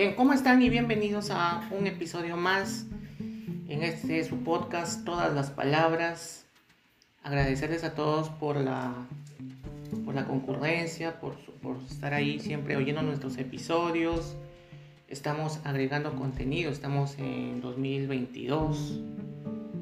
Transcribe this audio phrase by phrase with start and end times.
[0.00, 2.86] Bien, ¿cómo están y bienvenidos a un episodio más
[3.68, 6.46] en este su podcast Todas las Palabras?
[7.22, 8.94] Agradecerles a todos por la,
[10.06, 14.36] por la concurrencia, por, por estar ahí siempre oyendo nuestros episodios.
[15.06, 19.00] Estamos agregando contenido, estamos en 2022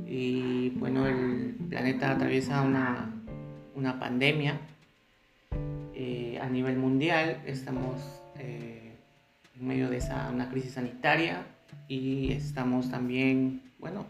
[0.04, 3.14] y bueno, el planeta atraviesa una,
[3.76, 4.58] una pandemia
[5.94, 8.00] eh, a nivel mundial, estamos...
[9.58, 11.46] En medio de esa una crisis sanitaria
[11.88, 14.06] y estamos también, bueno,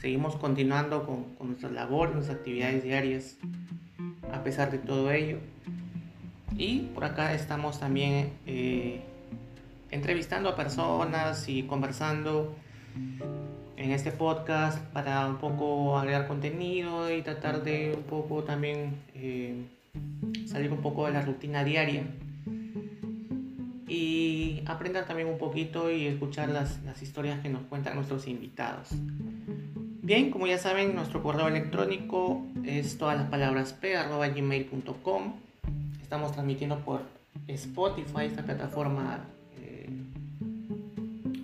[0.00, 3.38] seguimos continuando con, con nuestras labores, nuestras actividades diarias
[4.32, 5.38] a pesar de todo ello.
[6.56, 9.00] Y por acá estamos también eh,
[9.90, 12.54] entrevistando a personas y conversando
[13.76, 19.66] en este podcast para un poco agregar contenido y tratar de un poco también eh,
[20.46, 22.04] salir un poco de la rutina diaria
[23.94, 28.88] y aprender también un poquito y escuchar las, las historias que nos cuentan nuestros invitados.
[30.02, 35.34] Bien, como ya saben, nuestro correo electrónico es todas las palabras p.gmail.com.
[36.02, 37.02] Estamos transmitiendo por
[37.46, 39.24] Spotify, esta plataforma,
[39.58, 39.88] eh,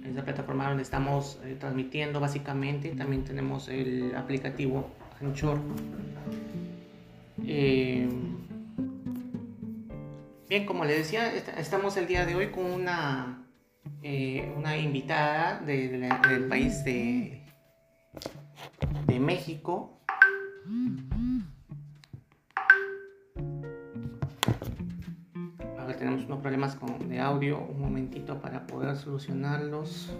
[0.04, 2.90] esta plataforma donde estamos eh, transmitiendo básicamente.
[2.90, 5.58] También tenemos el aplicativo Anchor.
[7.46, 8.08] Eh,
[10.50, 13.46] Bien, como les decía, estamos el día de hoy con una,
[14.02, 17.44] eh, una invitada del país de,
[19.06, 20.02] de México.
[25.78, 27.60] A ver, tenemos unos problemas con, de audio.
[27.60, 30.12] Un momentito para poder solucionarlos.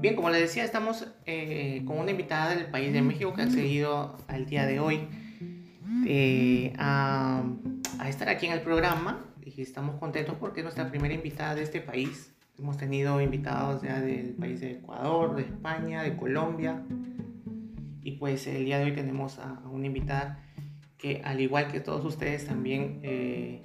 [0.00, 3.44] Bien, como les decía, estamos eh, con una invitada del país de México que ha
[3.44, 5.06] accedido al día de hoy
[6.06, 7.44] eh, a,
[8.08, 9.26] estar aquí en el programa.
[9.44, 12.34] Y estamos contentos porque es nuestra primera invitada de este país.
[12.58, 16.82] Hemos tenido invitados ya del país de Ecuador, de España, de Colombia.
[18.02, 20.42] Y pues el día de hoy tenemos a, una invitada
[20.96, 23.62] que al igual que todos ustedes también eh,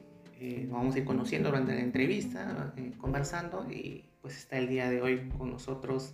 [0.68, 3.66] nos vamos a ir conociendo durante la entrevista, conversando.
[3.72, 6.13] Y pues está el día de hoy con nosotros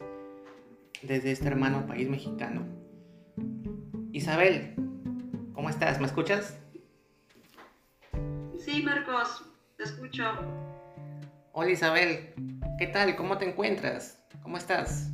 [1.02, 2.66] desde este hermano país mexicano.
[4.12, 4.76] Isabel,
[5.54, 6.00] ¿cómo estás?
[6.00, 6.60] ¿Me escuchas?
[8.58, 9.46] Sí, Marcos,
[9.78, 10.24] te escucho.
[11.54, 12.34] Hola Isabel,
[12.78, 13.16] ¿qué tal?
[13.16, 14.24] ¿Cómo te encuentras?
[14.44, 15.12] ¿Cómo estás?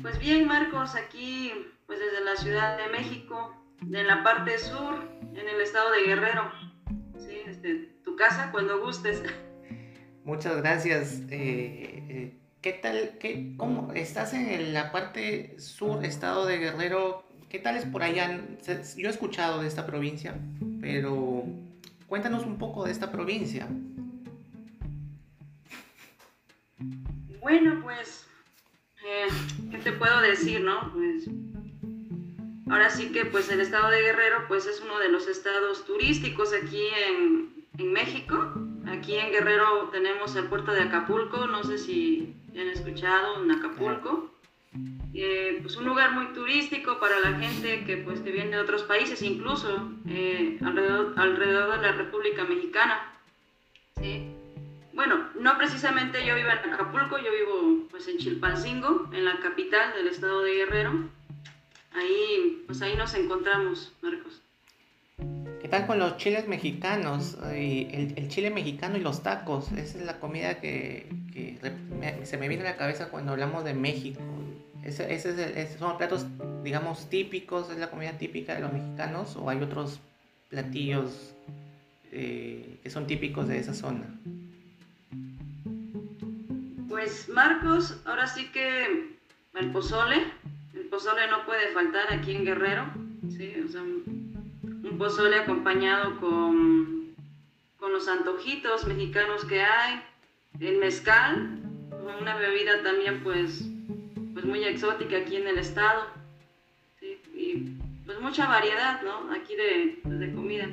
[0.00, 1.52] Pues bien, Marcos, aquí
[1.86, 6.50] pues desde la Ciudad de México, en la parte sur, en el estado de Guerrero.
[7.18, 9.22] Sí, desde tu casa cuando gustes.
[10.24, 11.20] Muchas gracias.
[11.30, 13.18] Eh, eh, ¿Qué tal?
[13.18, 17.24] Qué, ¿Cómo estás en la parte sur, estado de Guerrero?
[17.50, 18.40] ¿Qué tal es por allá?
[18.96, 20.36] Yo he escuchado de esta provincia,
[20.80, 21.44] pero
[22.06, 23.66] cuéntanos un poco de esta provincia.
[27.40, 28.26] Bueno, pues,
[29.04, 29.26] eh,
[29.72, 30.92] ¿qué te puedo decir, no?
[30.92, 31.28] Pues,
[32.70, 36.52] ahora sí que, pues, el estado de Guerrero, pues, es uno de los estados turísticos
[36.54, 38.71] aquí en, en México.
[38.88, 44.30] Aquí en Guerrero tenemos el puerto de Acapulco, no sé si han escuchado, en Acapulco.
[45.14, 48.84] Eh, pues un lugar muy turístico para la gente que, pues, que viene de otros
[48.84, 53.12] países, incluso eh, alrededor, alrededor de la República Mexicana.
[54.00, 54.34] ¿sí?
[54.94, 59.92] Bueno, no precisamente yo vivo en Acapulco, yo vivo pues, en Chilpancingo, en la capital
[59.94, 61.08] del estado de Guerrero.
[61.92, 64.41] Ahí, pues ahí nos encontramos, Marcos.
[65.62, 67.38] ¿Qué tal con los chiles mexicanos?
[67.54, 69.70] El, chile mexicano y los tacos.
[69.70, 71.06] Esa es la comida que,
[72.24, 74.20] se me viene a la cabeza cuando hablamos de México.
[74.82, 76.26] Ese, ese son platos,
[76.64, 80.00] digamos, típicos, es la comida típica de los mexicanos o hay otros
[80.48, 81.32] platillos
[82.10, 84.04] eh, que son típicos de esa zona.
[86.88, 89.16] Pues Marcos, ahora sí que
[89.54, 90.24] el pozole,
[90.74, 92.86] el pozole no puede faltar aquí en Guerrero,
[93.30, 93.82] sí, o sea,
[94.92, 97.14] un pozole acompañado con,
[97.78, 100.02] con los antojitos mexicanos que hay,
[100.60, 101.60] el mezcal,
[102.20, 103.64] una bebida también pues,
[104.34, 106.08] pues muy exótica aquí en el estado,
[107.34, 109.32] y pues mucha variedad, ¿no?
[109.32, 110.68] Aquí de, de comida.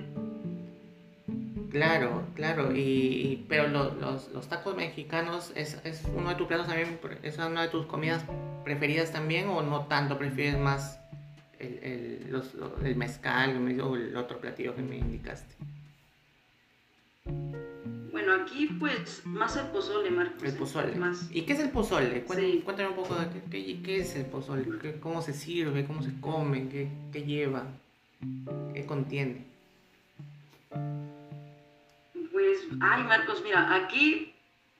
[1.71, 6.99] Claro, claro, y, pero los, los, tacos mexicanos es, es, uno de tus platos también,
[7.23, 8.25] es una de tus comidas
[8.65, 10.99] preferidas también o no tanto, prefieres más
[11.59, 15.55] el, el, los, el mezcal o el otro platillo que me indicaste?
[18.11, 20.43] Bueno, aquí pues más el pozole, Marcos.
[20.43, 20.95] El pozole.
[20.95, 21.29] Más.
[21.31, 22.23] ¿Y qué es el pozole?
[22.23, 26.19] Cuéntame, un poco de qué, qué, es el pozole, ¿Qué, cómo se sirve, cómo se
[26.19, 27.67] come, qué, qué lleva.
[28.73, 29.45] ¿Qué contiene?
[32.31, 34.33] Pues, ay Marcos, mira, aquí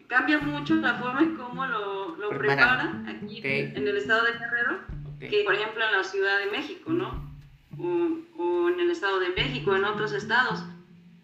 [0.08, 4.80] cambia mucho la forma en cómo lo, lo preparan aquí en el estado de Guerrero,
[5.20, 7.30] que por ejemplo en la Ciudad de México, ¿no?
[7.78, 10.64] O, o, en el estado de México, en otros estados.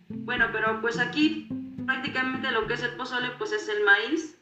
[0.10, 1.48] Bueno, pero pues aquí
[1.86, 4.38] prácticamente lo que es el pozole pues es el maíz,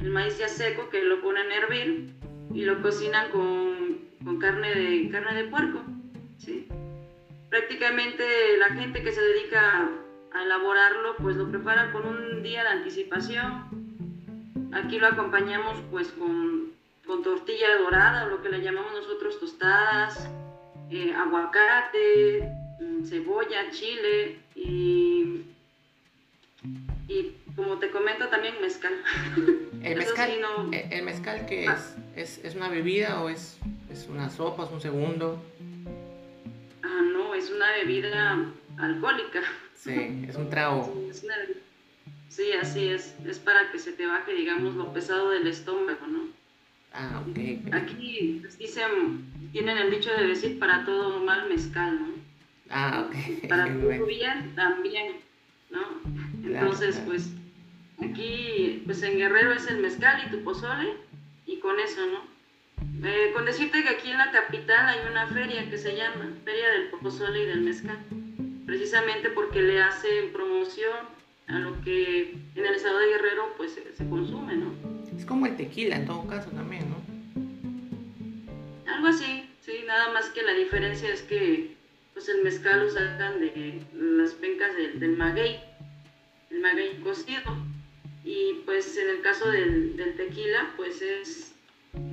[0.00, 2.14] el maíz ya seco que lo ponen a hervir
[2.54, 5.82] y lo cocinan con, con carne, de, carne de puerco,
[6.38, 6.68] ¿sí?
[7.50, 8.24] Prácticamente
[8.58, 9.88] la gente que se dedica
[10.32, 13.86] a elaborarlo pues lo prepara con un día de anticipación
[14.76, 16.65] Aquí lo acompañamos pues con,
[17.06, 20.28] con tortilla dorada, o lo que le llamamos nosotros tostadas,
[20.90, 22.50] eh, aguacate,
[22.80, 25.42] mm, cebolla, chile y,
[27.08, 28.92] y como te comento también mezcal.
[29.82, 30.30] ¿El mezcal,
[30.72, 31.78] eh, ¿el mezcal qué ah.
[32.16, 32.40] es?
[32.42, 32.54] es?
[32.56, 33.58] una bebida o es,
[33.90, 35.40] es una sopa, es un segundo?
[36.82, 38.44] Ah, no, es una bebida
[38.78, 39.42] alcohólica.
[39.74, 40.92] Sí, es un trago.
[41.08, 41.34] es una
[42.28, 43.14] Sí, así es.
[43.26, 46.28] Es para que se te baje, digamos, lo pesado del estómago, ¿no?
[46.96, 47.74] Ah, ok.
[47.74, 52.08] Aquí pues, dicen, tienen el dicho de decir para todo mal mezcal, ¿no?
[52.70, 53.46] Ah, ok.
[53.48, 55.16] Para todo bien también,
[55.70, 55.82] ¿no?
[56.42, 57.30] Entonces, pues
[58.02, 60.94] aquí, pues en Guerrero es el mezcal y tu pozole,
[61.46, 62.36] y con eso, ¿no?
[63.06, 66.70] Eh, con decirte que aquí en la capital hay una feria que se llama Feria
[66.70, 67.98] del Pozole y del Mezcal,
[68.64, 70.96] precisamente porque le hacen promoción
[71.46, 74.95] a lo que en el estado de Guerrero pues se, consume, ¿no?
[75.16, 76.96] Es como el tequila en todo caso también, ¿no?
[78.92, 81.76] Algo así, sí, nada más que la diferencia es que
[82.16, 85.60] pues el mezcal lo sacan de las pencas del, maguey,
[86.50, 87.56] el maguey cocido,
[88.24, 91.52] y pues en el caso del, tequila pues es,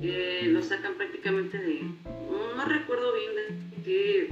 [0.02, 4.28] eh, lo sacan prácticamente de, no, recuerdo bien de qué,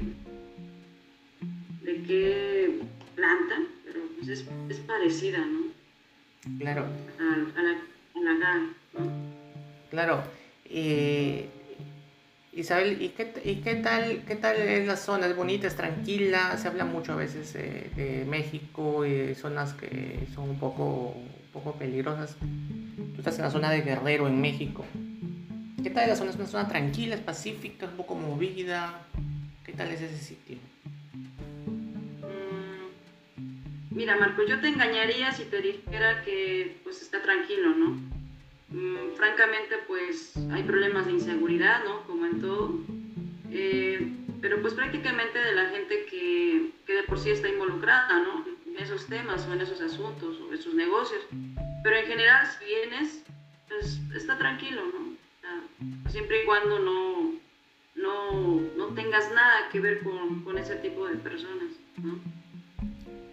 [1.85, 2.81] de qué
[3.15, 3.63] planta,
[4.19, 4.29] pues,
[4.69, 5.73] es, parecida, ¿no?
[6.59, 6.87] Claro.
[7.19, 7.79] A, la,
[9.91, 10.23] Claro.
[12.55, 15.27] Isabel, ¿y qué, ¿y qué tal qué tal es la zona?
[15.27, 16.57] ¿Es bonita, es tranquila?
[16.59, 21.73] Se habla mucho a veces de México y zonas que son un poco, un poco
[21.73, 22.37] peligrosas.
[22.39, 24.85] Tú estás en la zona de Guerrero, en México.
[25.83, 26.31] ¿Qué tal la zona?
[26.31, 29.01] ¿Es una zona tranquila, es pacífica, un poco movida?
[29.65, 30.59] ¿Qué tal es ese sitio?
[33.95, 38.01] Mira, Marco, yo te engañaría si te dijera que pues está tranquilo, ¿no?
[38.69, 42.03] Mm, francamente, pues hay problemas de inseguridad, ¿no?
[42.07, 42.75] Como en todo.
[43.51, 44.09] Eh,
[44.41, 48.45] pero pues prácticamente de la gente que, que, de por sí está involucrada, ¿no?
[48.67, 51.23] En esos temas o en esos asuntos o esos negocios.
[51.85, 53.25] Pero en general, si vienes,
[53.69, 55.13] pues está tranquilo, ¿no?
[56.09, 57.33] siempre y cuando no,
[57.95, 61.73] no, no tengas nada que ver con, con ese tipo de personas,
[62.03, 62.21] ¿no?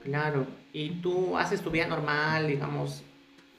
[0.03, 3.03] Claro, y tú haces tu vida normal, digamos,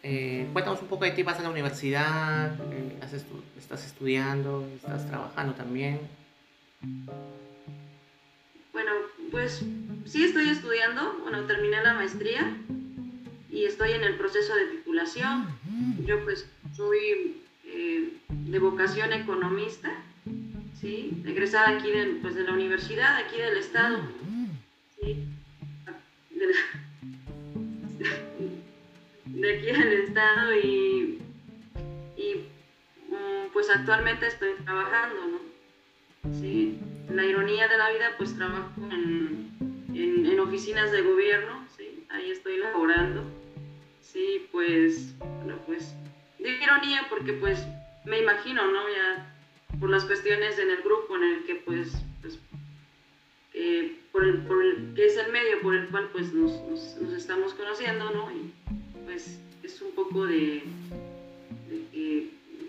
[0.02, 3.26] eh, cuéntanos un poco de ti, vas a la universidad, eh, haces
[3.58, 6.00] estás estudiando, estás trabajando también.
[8.72, 8.92] Bueno,
[9.30, 9.62] pues
[10.06, 12.56] sí estoy estudiando, bueno, terminé la maestría
[13.50, 15.46] y estoy en el proceso de titulación.
[16.06, 19.90] Yo pues soy eh, de vocación economista,
[20.80, 21.22] ¿sí?
[21.26, 23.98] egresada aquí de, pues, de la universidad, aquí del estado.
[25.00, 25.26] ¿sí?
[26.46, 26.54] De,
[29.54, 31.18] aquí al estado y,
[32.16, 32.34] y
[33.08, 35.38] mm, pues actualmente estoy trabajando, ¿no?
[36.40, 36.78] Sí,
[37.10, 39.50] la ironía de la vida, pues trabajo en,
[39.94, 42.06] en, oficinas de gobierno, ¿sí?
[42.10, 43.24] Ahí estoy laborando.
[44.00, 45.94] Sí, pues, bueno, pues,
[46.38, 47.64] de ironía porque pues
[48.04, 48.88] me imagino, ¿no?
[48.88, 49.34] Ya
[49.78, 52.38] por las cuestiones en el grupo en el que pues, pues
[54.12, 57.54] por, el, por el, que es el medio por el cual pues nos, nos, estamos
[57.54, 58.30] conociendo, ¿no?
[58.30, 58.52] Y
[59.04, 60.62] pues es un poco de,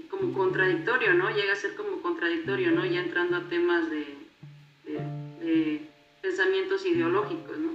[0.09, 1.29] como contradictorio, ¿no?
[1.29, 2.85] Llega a ser como contradictorio, ¿no?
[2.85, 4.05] Ya entrando a temas de,
[5.39, 5.81] de,
[6.21, 7.71] pensamientos ideológicos, ¿no?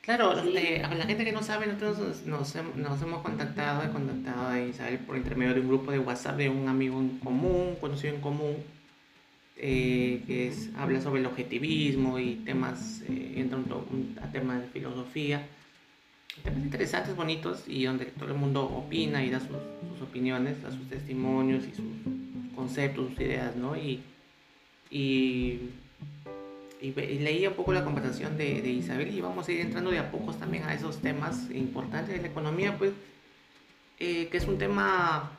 [0.00, 4.48] Claro, eh, a la gente que no sabe, nosotros nos, nos, hemos contactado, he contactado
[4.48, 8.14] a Isabel por intermedio de un grupo de WhatsApp de un amigo en común, conocido
[8.14, 8.56] en común,
[9.56, 14.68] eh, que es, habla sobre el objetivismo y temas, eh, entra un, a temas de
[14.68, 15.46] filosofía,
[16.42, 19.50] temas interesantes, bonitos y donde todo el mundo opina y da sus,
[20.02, 21.86] opiniones, da sus testimonios y sus
[22.56, 23.76] conceptos, sus ideas, ¿no?
[23.76, 24.02] Y,
[24.90, 25.70] y,
[26.80, 30.10] leía un poco la conversación de, de, Isabel y vamos a ir entrando de a
[30.10, 32.90] pocos también a esos temas importantes de la economía, pues,
[34.00, 35.30] eh, que es un tema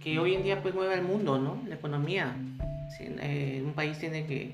[0.00, 1.60] que hoy en día pues mueve al mundo, ¿no?
[1.66, 2.36] La economía.
[3.00, 4.52] Eh, un país tiene que,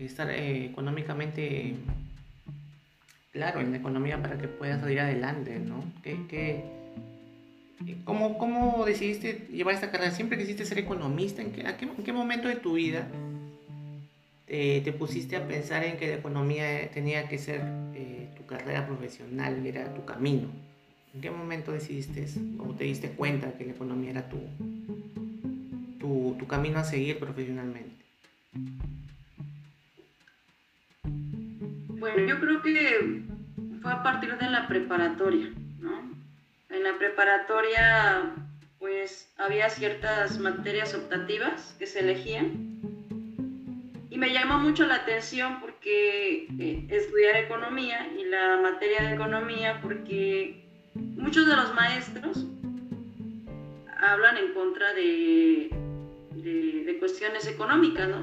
[0.00, 1.74] estar eh, económicamente
[3.32, 5.82] claro en la economía para que puedas salir adelante, ¿no?
[6.02, 6.62] ¿Qué,
[8.04, 10.10] cómo, ¿Cómo decidiste llevar esta carrera?
[10.10, 11.42] ¿Siempre quisiste ser economista?
[11.42, 13.08] ¿En qué, en qué momento de tu vida
[14.46, 17.62] te pusiste a pensar en que la economía tenía que ser
[17.94, 20.48] eh, tu carrera profesional, era tu camino?
[21.14, 22.26] ¿En qué momento decidiste
[22.58, 24.38] o te diste cuenta que la economía era tu,
[26.38, 28.04] tu, camino a seguir profesionalmente?
[31.98, 33.22] Bueno, yo creo que
[33.80, 36.02] fue a partir de la preparatoria, ¿no?
[36.68, 38.34] En la preparatoria,
[38.78, 42.74] pues había ciertas materias optativas que se elegían
[44.10, 49.80] y me llamó mucho la atención porque eh, estudiar economía y la materia de economía
[49.82, 50.62] porque
[50.94, 52.46] muchos de los maestros
[53.98, 55.83] hablan en contra de,
[56.36, 58.20] de, cuestiones económicas, ¿no?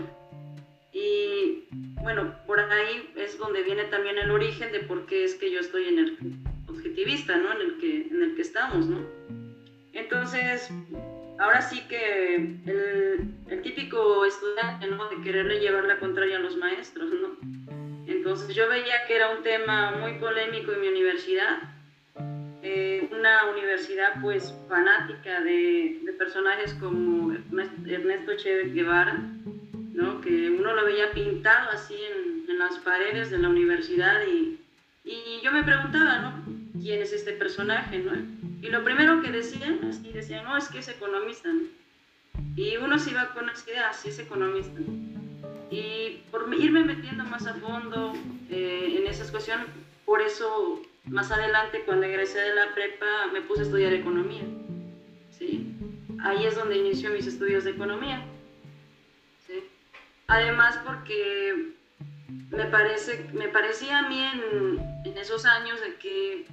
[0.94, 1.68] Y
[2.02, 5.60] bueno, por ahí es donde viene también el origen de por qué es que yo
[5.60, 6.18] estoy en el
[6.68, 7.54] objetivista, ¿no?
[7.54, 9.00] En el que, en el que estamos, ¿no?
[9.94, 10.70] Entonces,
[11.40, 15.10] ahora sí que el, el típico estudiante, ¿no?
[15.10, 17.38] De quererle llevar la contraria a los maestros, ¿no?
[18.08, 21.60] Entonces yo veía que era un tema muy polémico en mi universidad
[22.64, 29.18] eh, una universidad pues fanática de, de, personajes como Ernesto Che Guevara,
[29.94, 30.22] ¿no?
[30.22, 34.60] que uno lo veía pintado así en, en las paredes de la universidad y,
[35.04, 36.80] y, yo me preguntaba, ¿no?
[36.80, 37.98] ¿Quién es este personaje?
[37.98, 38.12] ¿no?
[38.62, 41.50] Y lo primero que decían, así decían, no, es que es economista.
[42.56, 44.80] Y uno se iba con esa idea, sí es economista.
[45.72, 48.14] Y por irme metiendo más a fondo
[48.50, 49.66] eh, en esas cuestiones,
[50.06, 54.44] por eso más adelante, cuando egresé de la prepa, me puse a estudiar economía.
[55.30, 55.76] ¿sí?
[56.24, 58.24] Ahí es donde inició mis estudios de economía.
[59.48, 59.64] ¿sí?
[60.28, 61.74] Además, porque
[62.52, 66.46] me, parece, me parecía a mí en, esos años de que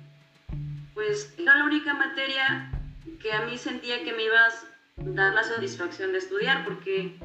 [0.93, 2.71] pues era la única materia
[3.23, 4.51] que a mí sentía que me iba a
[4.97, 7.17] dar la satisfacción de estudiar, porque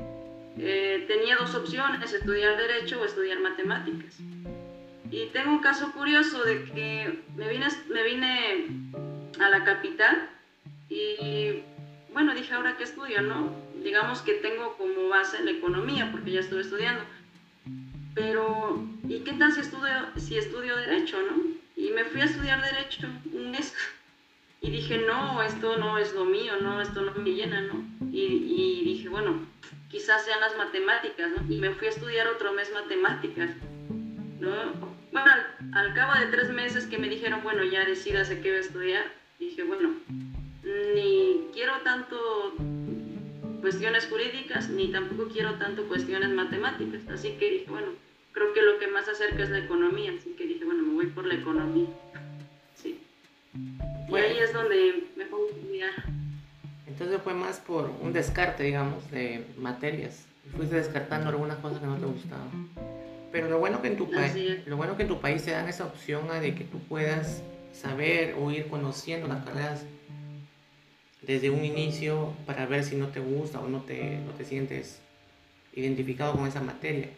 [0.57, 4.19] eh, tenía dos opciones, estudiar derecho o estudiar matemáticas.
[5.13, 8.65] Y tengo un caso curioso de que me vine, me vine
[9.39, 10.27] a la capital
[10.89, 11.61] y
[12.11, 13.55] bueno, dije, ahora qué estudio, ¿no?
[13.83, 17.03] Digamos que tengo como base la economía porque ya estuve estudiando.
[18.15, 21.43] Pero, ¿y qué tal si estudio, si estudio derecho, no?
[21.75, 23.71] Y me fui a estudiar derecho un mes
[24.61, 27.85] y dije, no, esto no es lo mío, no, esto no me llena, ¿no?
[28.11, 29.45] Y, y dije, bueno,
[29.91, 31.53] quizás sean las matemáticas, ¿no?
[31.53, 33.51] Y me fui a estudiar otro mes matemáticas,
[34.39, 34.92] ¿no?
[35.13, 35.31] Bueno,
[35.73, 39.03] al, cabo de tres meses que me dijeron, bueno, ya decídase qué voy a estudiar,
[39.39, 39.91] dije, bueno,
[40.95, 42.17] ni quiero tanto
[43.61, 47.07] cuestiones jurídicas, ni tampoco quiero tanto cuestiones matemáticas.
[47.09, 47.89] Así que dije, bueno,
[48.31, 50.13] creo que lo que más acerca es la economía.
[50.17, 51.89] Así que dije, bueno, me voy por la economía.
[52.75, 52.99] Sí.
[54.09, 55.91] Y ahí es donde me pongo a estudiar.
[56.87, 60.25] Entonces fue más por un descarte, digamos, de materias.
[60.57, 62.69] Fuiste descartando algunas cosas que no te gustaban.
[63.33, 65.67] Pero lo bueno que en tu país, lo bueno que en tu país te dan
[65.67, 67.41] esa opción de que tú puedas
[67.73, 69.85] saber o ir conociendo las carreras
[71.23, 74.99] desde un inicio para ver si no te gusta o no te, no te sientes
[75.73, 77.09] identificado con esa materia.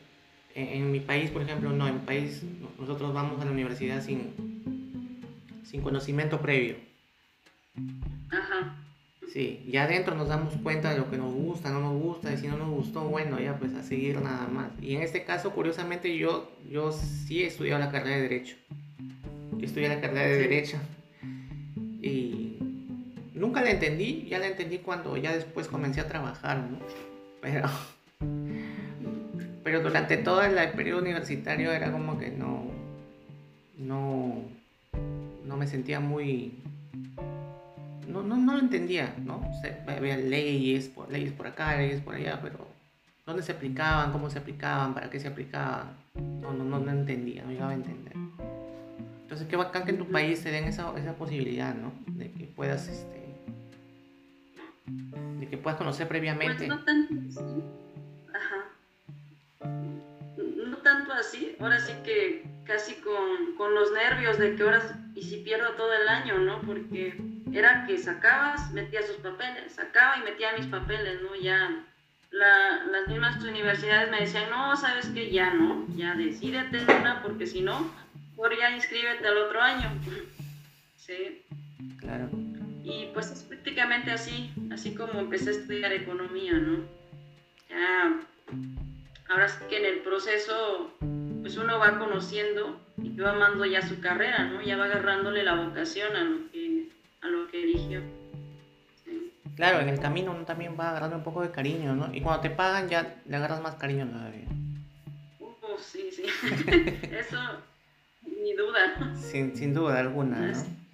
[0.54, 2.44] En, mi país, por ejemplo, no, en mi país
[2.80, 5.12] nosotros vamos a la universidad sin,
[5.66, 6.78] sin conocimiento previo.
[8.30, 8.85] Ajá.
[9.36, 12.38] Sí, ya adentro nos damos cuenta de lo que nos gusta, no nos gusta, y
[12.38, 14.72] si no nos gustó, bueno, ya pues a seguir nada más.
[14.82, 18.56] Y en este caso, curiosamente, yo, yo sí he estudiado la carrera de Derecho.
[19.58, 20.78] Yo estudié la carrera de Derecho.
[22.02, 22.60] Y
[23.34, 26.80] nunca la entendí, ya la entendí cuando ya después comencé a trabajar, ¿no?
[27.42, 27.70] Pero,
[29.66, 32.72] pero durante todo el periodo universitario era como que no,
[33.78, 34.44] no,
[35.44, 36.54] no me sentía muy
[38.08, 39.42] no, no, no lo entendía, ¿no?
[39.88, 42.68] había leyes leyes por acá, leyes por allá, pero
[43.26, 44.12] ¿dónde se aplicaban?
[44.12, 44.94] ¿Cómo se aplicaban?
[44.94, 45.98] ¿Para qué se aplicaban?
[46.14, 48.14] No, no, no, no entendía, no llegaba a entender.
[49.24, 51.92] Entonces, qué bacán que en tu país te den esa, esa posibilidad, ¿no?
[52.08, 53.26] De que puedas, este,
[55.40, 56.68] de que puedas conocer previamente.
[56.68, 57.64] Pues no tanto así.
[58.34, 59.68] Ajá.
[60.68, 61.56] No tanto así.
[61.60, 64.82] Ahora sí que casi con, con los nervios de que ahora
[65.16, 66.62] y si pierdo todo el año, ¿no?
[66.62, 67.18] Porque
[67.56, 71.36] era que sacabas, metía sus papeles, sacaba y metía mis papeles, ¿no?
[71.36, 71.86] Ya
[72.32, 77.62] las mismas universidades me decían, no, sabes que ya no, ya decídete una, porque si
[77.62, 77.90] no,
[78.36, 79.90] por ya inscríbete al otro año.
[80.98, 81.44] sí.
[81.98, 82.30] Claro.
[82.84, 86.84] Y pues es prácticamente así, así como empecé a estudiar economía, ¿no?
[87.70, 88.20] Ya
[89.30, 90.94] ahora sí que en el proceso,
[91.42, 94.62] pues uno va conociendo y va amando ya su carrera, ¿no?
[94.62, 96.90] Ya va agarrándole la vocación a lo que,
[97.26, 98.02] a lo que eligió.
[99.56, 102.14] Claro, en el camino uno también va agarrando un poco de cariño, ¿no?
[102.14, 104.48] Y cuando te pagan ya le agarras más cariño todavía.
[105.40, 106.24] Uh, sí, sí.
[107.12, 107.40] Eso,
[108.22, 109.16] ni duda.
[109.16, 110.86] Sin, sin duda alguna, ¿no?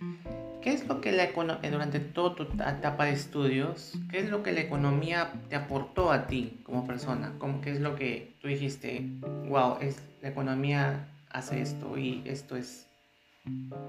[0.61, 4.43] ¿Qué es lo que la economía, durante toda tu etapa de estudios, qué es lo
[4.43, 7.33] que la economía te aportó a ti como persona?
[7.39, 9.03] ¿Cómo, ¿Qué es lo que tú dijiste,
[9.47, 12.87] wow, es, la economía hace esto y esto es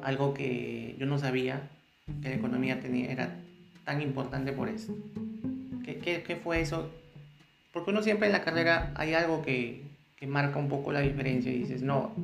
[0.02, 1.68] algo que yo no sabía
[2.06, 3.37] que la economía tenía, era
[3.85, 4.97] tan importante por eso?
[5.85, 6.90] ¿Qué, qué, fue eso?
[7.73, 9.82] Porque uno siempre en la carrera hay algo que,
[10.16, 12.14] que marca un poco la diferencia y dices, no,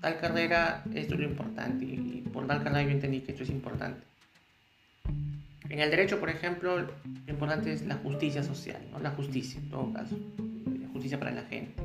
[0.00, 3.50] tal carrera, esto es lo importante, y por tal carrera yo entendí que esto es
[3.50, 4.10] importante.
[5.68, 6.90] En el derecho, por ejemplo, lo
[7.28, 8.98] importante es la justicia social, ¿no?
[8.98, 10.16] la justicia en todo caso,
[10.80, 11.80] la justicia para la gente.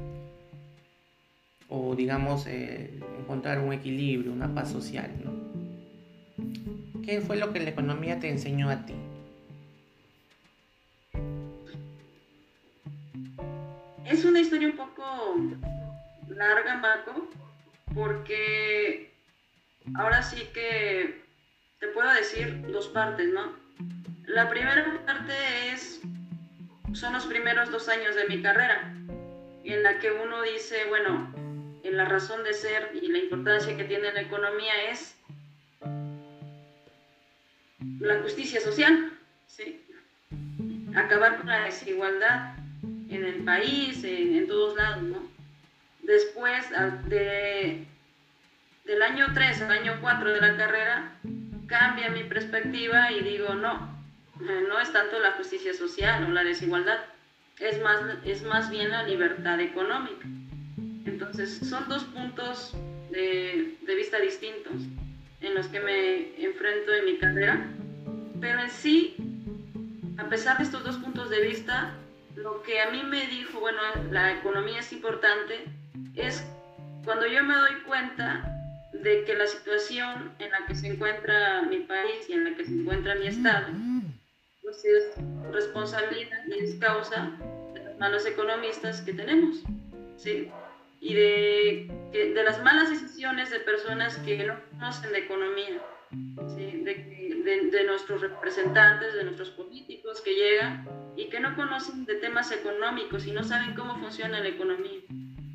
[1.69, 5.11] O digamos, eh, encontrar un equilibrio, una paz social.
[5.23, 5.45] ¿no?
[7.05, 8.95] ¿Qué fue lo que la economía te enseñó a ti?
[14.05, 15.35] Es una historia un poco
[16.29, 17.29] larga, Marco,
[17.93, 19.11] porque
[19.95, 21.21] ahora sí que
[21.79, 23.53] te puedo decir dos partes, ¿no?
[24.25, 25.33] La primera parte
[25.71, 26.01] es,
[26.93, 28.95] son los primeros dos años de mi carrera,
[29.63, 31.31] en la que uno dice, bueno,
[31.83, 35.15] en la razón de ser y la importancia que tiene la economía es
[37.99, 39.11] la justicia social,
[39.47, 39.81] ¿sí?
[40.95, 42.55] acabar con la desigualdad
[43.09, 45.35] en el país, en, en todos lados, ¿no?
[46.03, 46.69] Después,
[47.07, 47.85] de,
[48.85, 51.13] del año 3 al año 4 de la carrera,
[51.67, 53.91] cambia mi perspectiva y digo, no,
[54.39, 56.99] no es tanto la justicia social o la desigualdad,
[57.59, 60.27] es más, es más bien la libertad económica.
[61.05, 62.73] Entonces, son dos puntos
[63.09, 64.73] de, de vista distintos
[65.41, 67.67] en los que me enfrento en mi carrera,
[68.45, 69.15] pero en sí,
[70.19, 71.95] a pesar de estos dos puntos de vista,
[72.35, 73.79] lo que a mí me dijo, bueno,
[74.11, 75.65] la economía es importante,
[76.13, 76.45] es
[77.03, 78.55] cuando yo me doy cuenta
[78.93, 82.65] de que la situación en la que se encuentra mi país y en la que
[82.65, 83.65] se encuentra mi estado,
[84.61, 85.15] pues es
[85.51, 87.31] responsabilidad y es causa
[87.73, 89.63] de los malos economistas que tenemos,
[90.17, 90.51] ¿sí?
[91.01, 95.81] Y de, de las malas decisiones de personas que no conocen de economía,
[96.55, 96.83] ¿sí?
[96.83, 97.14] de,
[97.45, 102.51] de, de nuestros representantes, de nuestros políticos que llegan y que no conocen de temas
[102.51, 105.01] económicos y no saben cómo funciona la economía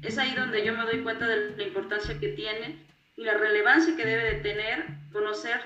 [0.02, 3.96] es ahí donde yo me doy cuenta de la importancia que tiene y la relevancia
[3.96, 5.60] que debe de tener conocer,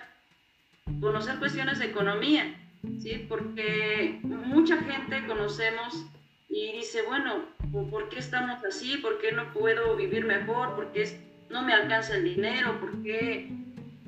[1.00, 2.58] conocer cuestiones de economía,
[2.98, 3.26] ¿sí?
[3.28, 6.04] Porque mucha gente conocemos
[6.48, 7.44] y dice, bueno,
[7.90, 8.96] ¿por qué estamos así?
[8.98, 10.74] ¿Por qué no puedo vivir mejor?
[10.74, 12.80] ¿Por qué no me alcanza el dinero?
[12.80, 13.48] ¿Por qué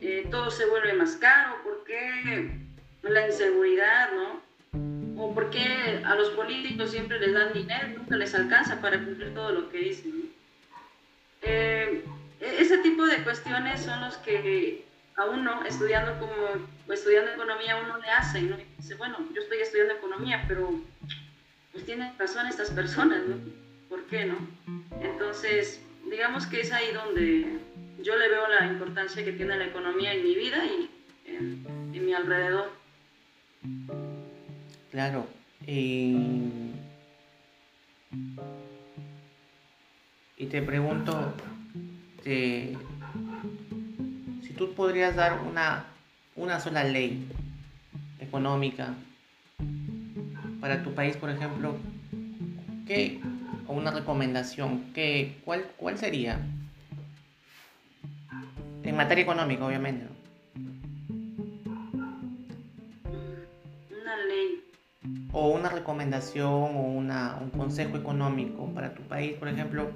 [0.00, 1.62] eh, todo se vuelve más caro?
[1.62, 2.50] ¿Por qué
[3.02, 4.46] la inseguridad, no?
[5.18, 9.35] o por qué a los políticos siempre les dan dinero, nunca les alcanza para cumplir
[9.35, 10.30] todo lo que dicen.
[11.42, 12.04] Eh,
[12.40, 14.85] e-, ese tipo de cuestiones son los que
[15.16, 18.56] a uno, estudiando como estudiando economía, uno le hace, ¿no?
[18.76, 20.78] dice, bueno, yo estoy estudiando economía, pero
[21.72, 23.37] pues tienen razón estas personas, ¿no?
[23.88, 24.37] ¿Por qué no?
[25.00, 25.80] Entonces,
[26.11, 27.59] digamos que es ahí donde
[28.07, 30.88] yo le veo la importancia que tiene la economía en mi vida y
[31.27, 32.71] en, en mi alrededor.
[34.92, 35.27] Claro.
[35.66, 36.71] y
[40.49, 41.35] te pregunto,
[42.23, 42.79] si
[44.57, 45.87] tú podrías dar una,
[46.37, 47.27] una sola ley
[48.21, 48.95] económica
[50.61, 51.77] para tu país, por ejemplo,
[52.87, 53.21] ¿qué,
[53.66, 56.38] o una recomendación, ¿qué, cuál, ¿cuál sería?
[58.87, 60.07] En materia económica, obviamente.
[65.33, 69.90] o una recomendación o una, un consejo económico para tu país, por ejemplo,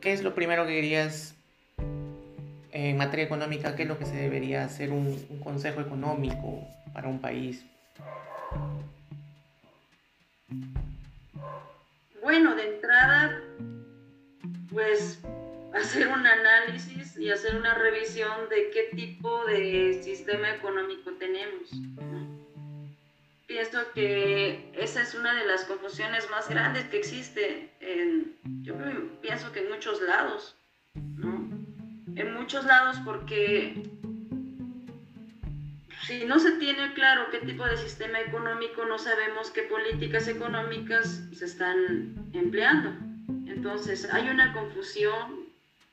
[0.00, 1.34] ¿qué es lo primero que dirías
[2.72, 3.76] en materia económica?
[3.76, 7.62] ¿Qué es lo que se debería hacer un, un consejo económico para un país?
[12.22, 13.38] Bueno, de entrada,
[14.70, 15.20] pues
[15.74, 21.70] hacer un análisis y hacer una revisión de qué tipo de sistema económico tenemos
[23.48, 28.74] pienso que esa es una de las confusiones más grandes que existe en, yo
[29.22, 30.54] pienso que en muchos lados,
[30.94, 31.48] ¿no?
[32.14, 33.82] En muchos lados porque
[36.06, 41.22] si no se tiene claro qué tipo de sistema económico, no sabemos qué políticas económicas
[41.32, 42.90] se están empleando.
[43.46, 45.37] Entonces, hay una confusión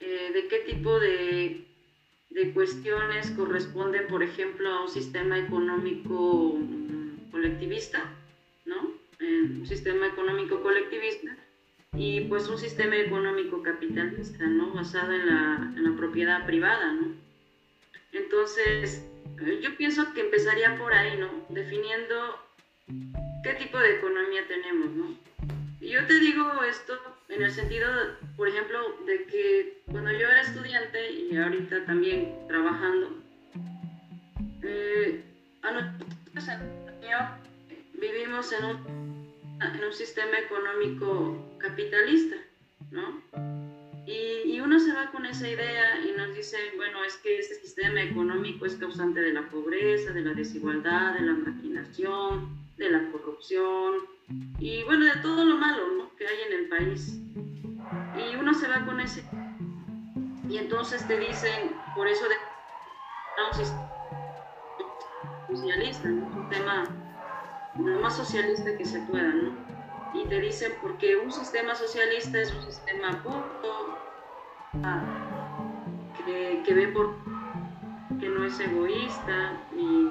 [0.08, 1.66] eh, de qué tipo de,
[2.30, 6.60] de, cuestiones corresponden, por ejemplo, a un sistema económico
[7.32, 8.14] colectivista,
[8.66, 8.94] ¿no?
[9.20, 11.36] un sistema económico colectivista
[11.98, 14.74] y pues un sistema económico capitalista, ¿no?
[14.74, 17.16] Basado en la, en la propiedad privada, ¿no?
[18.12, 19.04] Entonces,
[19.62, 21.46] yo pienso que empezaría por ahí, ¿no?
[21.50, 22.38] Definiendo
[23.44, 25.18] qué tipo de economía tenemos, ¿no?
[25.80, 26.94] Y yo te digo esto
[27.36, 27.88] en el sentido,
[28.38, 33.22] por ejemplo, de que cuando yo era estudiante y ahorita también trabajando,
[34.64, 35.24] eh,
[35.62, 36.16] a nosotros
[37.94, 42.38] vivimos en un, en un sistema económico capitalista,
[42.92, 43.22] ¿no?
[44.08, 48.02] Y, uno se va con esa idea y nos dice, bueno, es que este sistema
[48.02, 54.15] económico es causante de la pobreza, de la desigualdad, de la marginación, de la corrupción
[54.60, 56.16] y bueno, de todo lo malo ¿no?
[56.16, 57.20] que hay en el país.
[58.16, 59.28] Y uno se va con ese...
[60.50, 62.36] Y entonces te dicen, por eso de
[63.44, 63.54] un
[65.56, 66.84] socialista, un tema
[67.80, 69.66] lo más socialista que se pueda, ¿no?
[70.16, 73.44] y te dicen porque un sistema socialista es un sistema puro,
[76.26, 77.16] que, ve por
[78.20, 80.10] que no es egoísta y,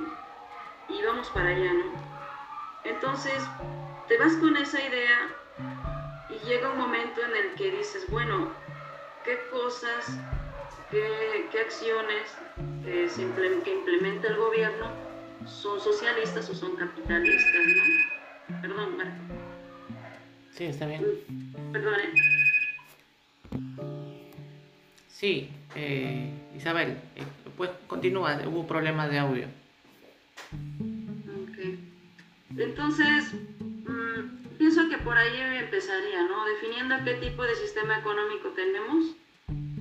[0.92, 1.84] y vamos para allá, ¿no?
[2.84, 3.42] Entonces,
[4.08, 5.28] te vas con esa idea
[6.28, 8.52] y llega un momento en el que dices, bueno,
[9.24, 10.18] ¿qué cosas,
[10.90, 12.36] qué, qué acciones
[12.84, 13.08] que,
[13.64, 14.90] que implementa el gobierno
[15.46, 18.60] son socialistas o son capitalistas, ¿no?
[18.60, 19.12] Perdón, Marco.
[20.52, 21.04] Sí, está bien.
[21.72, 21.94] Perdón.
[25.08, 27.24] Sí, eh, Isabel, eh,
[27.56, 29.46] pues continúa, hubo problemas de audio.
[30.52, 31.78] Ok.
[32.56, 33.34] Entonces,
[33.86, 36.44] mm, pienso que por ahí empezaría, ¿no?
[36.46, 39.14] Definiendo qué tipo de sistema económico tenemos.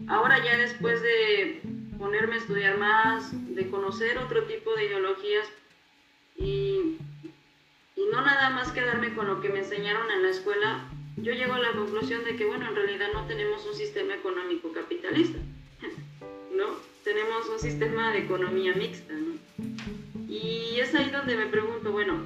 [0.07, 1.61] Ahora ya después de
[1.97, 5.47] ponerme a estudiar más, de conocer otro tipo de ideologías
[6.35, 6.97] y
[7.95, 11.53] y no nada más quedarme con lo que me enseñaron en la escuela, yo llego
[11.53, 15.37] a la conclusión de que, bueno, en realidad no tenemos un sistema económico capitalista,
[16.55, 16.65] ¿no?
[17.03, 19.35] Tenemos un sistema de economía mixta, ¿no?
[20.27, 22.23] Y es ahí donde me pregunto, bueno,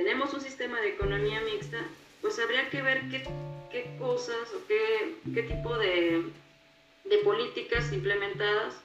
[0.00, 1.76] tenemos un sistema de economía mixta,
[2.22, 3.22] pues habría que ver qué,
[3.70, 6.24] qué cosas o qué, qué tipo de,
[7.04, 8.80] de, políticas implementadas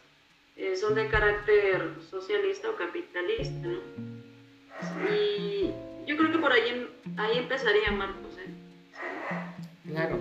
[0.57, 3.79] eh, son de carácter socialista o capitalista, ¿no?
[5.09, 5.71] Y
[6.05, 8.37] yo creo que por ahí, ahí empezaría Marcos.
[8.37, 8.49] ¿eh?
[9.87, 10.19] Claro.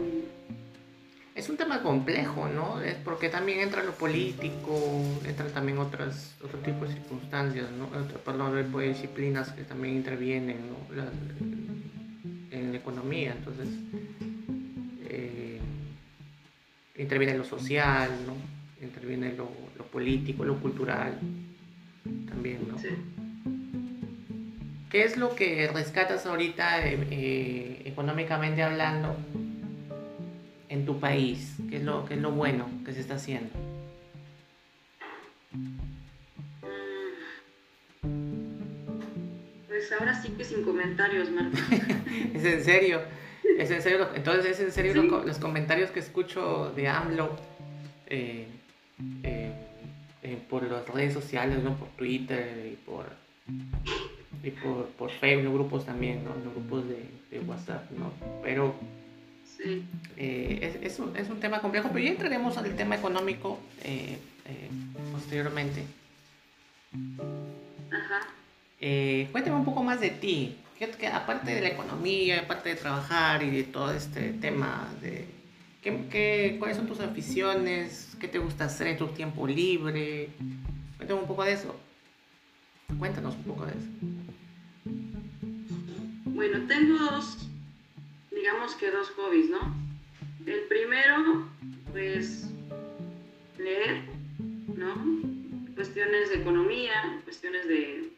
[1.35, 2.81] Es un tema complejo, ¿no?
[2.81, 7.88] Es porque también entra lo político, entran también otras, otro tipo de circunstancias, ¿no?
[8.25, 10.59] perdón, de disciplinas que también intervienen
[12.53, 13.35] en la economía.
[13.37, 13.68] Entonces,
[15.09, 15.59] eh,
[16.97, 18.35] interviene lo social, ¿no?
[18.85, 21.18] Interviene lo, lo político, lo cultural
[22.29, 22.79] también, ¿no?
[22.79, 22.90] Sí.
[24.88, 29.16] ¿Qué es lo que rescatas ahorita eh, eh, económicamente hablando
[30.74, 31.54] en tu país?
[31.70, 33.50] ¿Qué es, lo, ¿Qué es lo bueno que se está haciendo?
[39.68, 41.58] Pues ahora sí que sin comentarios, Marta.
[42.34, 43.00] ¿Es en serio?
[43.56, 44.08] ¿Es en serio?
[44.14, 47.37] Entonces, ¿es en serio los, comentarios que escucho de AMLO
[48.08, 48.48] eh,
[50.50, 51.76] por las redes sociales, ¿no?
[51.76, 53.06] por Twitter y por
[54.42, 56.34] y por, por Facebook, grupos también, ¿no?
[56.44, 58.12] Los grupos de, de, WhatsApp, ¿no?
[58.42, 58.74] Pero
[59.56, 59.84] sí.
[60.16, 64.18] eh, es, es, un, es, un, tema complejo, pero ya entraremos al tema económico eh,
[64.46, 64.70] eh,
[65.12, 65.84] posteriormente.
[67.90, 68.20] Ajá.
[69.32, 70.56] Cuéntame un poco más de ti,
[71.12, 75.26] aparte de la economía, aparte de trabajar y de todo este tema de...
[75.82, 78.16] ¿qué, qué, cuáles son tus aficiones?
[78.18, 80.30] ¿Qué te gusta hacer en tu tiempo libre?
[80.96, 81.74] Cuéntame un poco de eso.
[82.98, 83.88] Cuéntanos un poco de eso.
[86.24, 87.48] Bueno, tengo dos,
[88.44, 89.74] digamos que dos hobbies, ¿no?
[90.44, 91.48] El primero,
[91.92, 92.46] pues,
[93.57, 94.02] leer,
[94.76, 94.94] ¿no?
[95.74, 98.12] Cuestiones de economía, cuestiones de,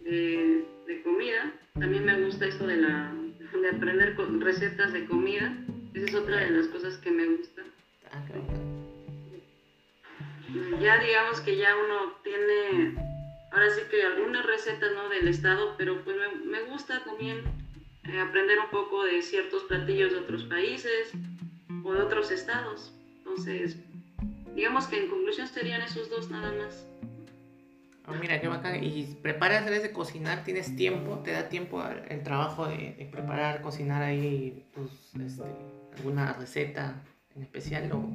[0.00, 1.52] de, comida.
[1.74, 3.12] También me gusta esto de, la,
[3.60, 5.54] de aprender recetas de comida.
[5.92, 7.60] Esa es otra de las cosas que me gusta.
[8.12, 8.24] Ah,
[10.80, 12.94] ya digamos que ya uno tiene
[13.52, 15.10] ahora sí que algunas recetas ¿no?
[15.10, 17.65] del estado, pero pues me, gusta también
[18.08, 21.12] eh, aprender un poco de ciertos platillos de otros países
[21.84, 22.92] o de otros estados.
[23.18, 23.78] Entonces,
[24.54, 26.86] digamos que en conclusión serían esos dos nada más.
[28.08, 28.84] Oh, mira, qué bacán.
[28.84, 30.44] ¿Y preparas de cocinar?
[30.44, 31.18] ¿Tienes tiempo?
[31.24, 34.64] ¿Te da tiempo el trabajo de, preparar, cocinar ahí
[35.20, 35.42] este,
[35.96, 37.02] alguna receta
[37.34, 38.08] en especial o,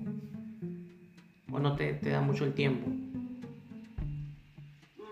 [1.53, 2.87] o no te, te, da mucho el tiempo?
[4.97, 5.03] Mm,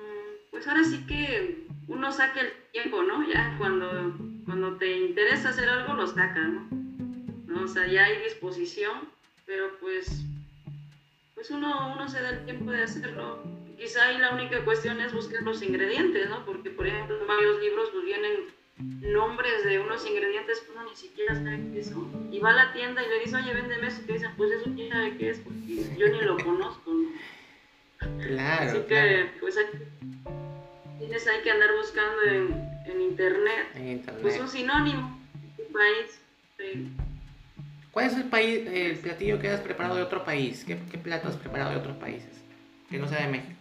[0.49, 3.27] pues ahora sí que uno saca el tiempo, ¿no?
[3.27, 4.15] Ya cuando,
[4.49, 6.67] cuando te interesa hacer algo, lo saca, ¿no?
[7.45, 7.65] ¿no?
[7.65, 9.07] O sea, ya hay disposición,
[9.45, 10.23] pero pues,
[11.35, 13.43] pues uno, uno se da el tiempo de hacerlo
[13.77, 16.43] quizá ahí la única cuestión es buscar los ingredientes, ¿no?
[16.45, 18.47] Porque, por ejemplo, en varios libros pues vienen
[19.13, 22.29] nombres de unos ingredientes que uno ni siquiera sabe qué son.
[22.31, 24.01] Y va a la tienda y le dice, oye, véndeme eso.
[24.01, 27.09] Y te dicen, pues eso quién sabe qué es, porque yo ni lo conozco, ¿no?
[28.25, 28.71] Claro.
[28.71, 29.65] Así que, pues hay,
[30.97, 34.21] tienes hay que andar buscando en, en, internet, en internet.
[34.21, 35.19] Pues un sinónimo,
[35.71, 36.21] país.
[37.91, 40.63] ¿Cuál es el país, el platillo que has preparado de otro país?
[40.65, 42.43] ¿Qué, qué plato has preparado de otros países?
[42.89, 43.53] Que no sea de México.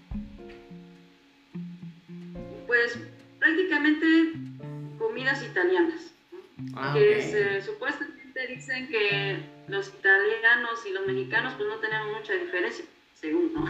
[2.67, 2.99] Pues
[3.39, 4.07] prácticamente
[4.99, 6.13] comidas italianas.
[6.75, 9.39] Ah, que supuestamente dicen que
[9.69, 13.65] los italianos y los mexicanos pues no tenemos mucha diferencia, según, ¿no?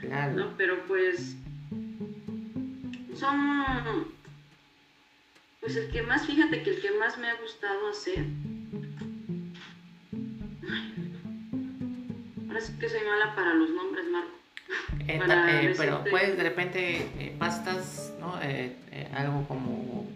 [0.00, 0.52] Claro.
[0.58, 1.34] Pero pues
[3.14, 4.12] son,
[5.60, 8.24] pues el que más, fíjate que el que más me ha gustado hacer,
[12.48, 14.30] ahora sí que soy mala para los nombres, Marco.
[15.06, 18.38] Eh, eh, pero puedes de repente eh, pastas, ¿no?
[19.14, 20.06] algo como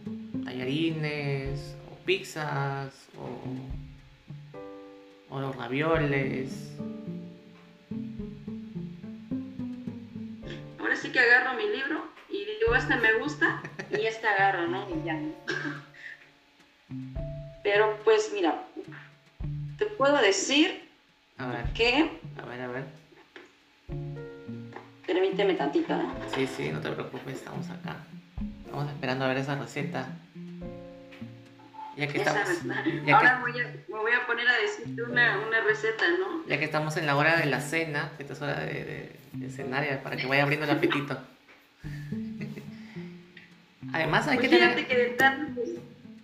[0.44, 3.40] tallarines o pizzas o,
[5.34, 6.72] o los ravioles.
[10.78, 14.86] Ahora sí que agarro mi libro y digo, este me gusta y este agarro, ¿no?
[14.90, 15.20] Y ya.
[17.62, 18.64] Pero pues mira,
[19.78, 20.88] te puedo decir
[21.38, 21.64] a ver.
[21.72, 22.20] que...
[22.40, 22.84] A ver, a ver
[25.06, 26.06] Permíteme tantito, ¿eh?
[26.34, 27.96] Sí, sí, no te preocupes, estamos acá.
[28.64, 30.08] Estamos esperando a ver esa receta.
[31.96, 32.48] Ya que estamos.
[33.12, 36.46] Ahora Voy a, me voy a poner a decirte una, una, receta, ¿no?
[36.48, 39.50] Ya que estamos en la hora de la cena, que esta es hora de, de,
[39.50, 41.18] cenar, para que vaya abriendo el apetito.
[43.94, 44.86] Además, hay pues que tener.
[44.88, 45.70] que de tanto, pues,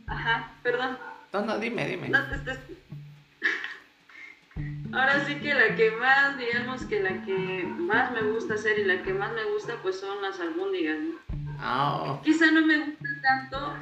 [0.09, 0.99] Ajá, perdón.
[1.33, 2.09] No, no, dime, dime.
[2.09, 2.59] No te estés
[4.93, 8.85] Ahora sí que la que más, digamos que la que más me gusta hacer y
[8.85, 10.99] la que más me gusta pues son las albóndigas.
[11.61, 12.21] Ah.
[12.25, 13.77] Quizá no me gusta tanto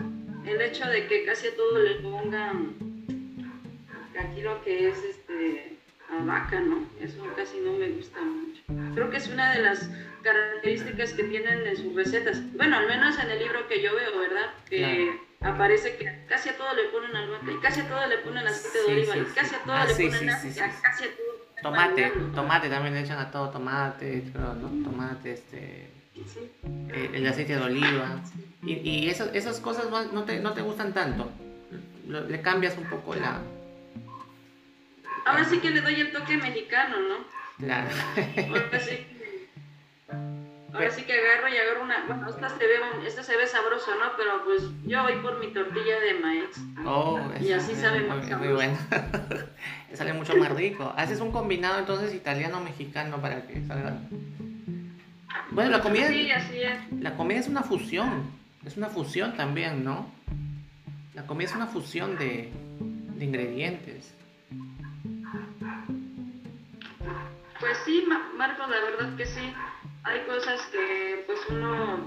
[0.45, 2.75] el hecho de que casi a todo le pongan
[4.21, 5.78] aquí lo que es este
[6.11, 6.87] albahaca, ¿no?
[7.01, 8.63] Eso casi no me gusta mucho.
[8.95, 9.91] Creo que es una de las
[10.23, 12.41] características que tienen en sus recetas.
[12.55, 14.51] Bueno, al menos en el libro que yo veo, ¿verdad?
[14.69, 18.47] Que aparece que casi a todo le ponen albahaca y casi a todo le ponen
[18.47, 22.13] aceite de oliva y casi a todo ah, le sí, ponen casi a todo tomate
[22.35, 24.91] tomate también le echan a todo tomate ¿no?
[24.91, 25.91] tomate este
[26.93, 28.21] eh, el aceite de oliva
[28.65, 31.31] y, y esas, esas cosas no te, no te gustan tanto
[32.09, 33.41] le cambias un poco la
[35.29, 37.17] ahora sí que le doy el toque mexicano no
[37.59, 37.89] claro
[38.49, 39.07] ahora sí
[40.73, 42.05] Ahora sí que agarro y agarro una.
[42.07, 42.75] Bueno, esta se ve,
[43.07, 44.13] esta se ve sabrosa, ¿no?
[44.19, 46.51] Pero pues yo voy por mi tortilla de maíz.
[46.85, 48.79] Oh, y así sabe muy, muy bueno.
[49.95, 50.93] sale mucho más rico.
[50.97, 53.99] Haces un combinado entonces italiano-mexicano para que salga.
[55.51, 56.09] Bueno, la comida.
[56.09, 57.01] Sí, así es.
[57.01, 58.31] La comida es una fusión.
[58.67, 60.13] Es una fusión también, ¿no?
[61.15, 62.53] La comida es una fusión de,
[63.17, 64.15] de ingredientes.
[67.69, 69.55] Pues sí, Marco, la verdad que sí
[70.03, 71.99] hay cosas que pues uno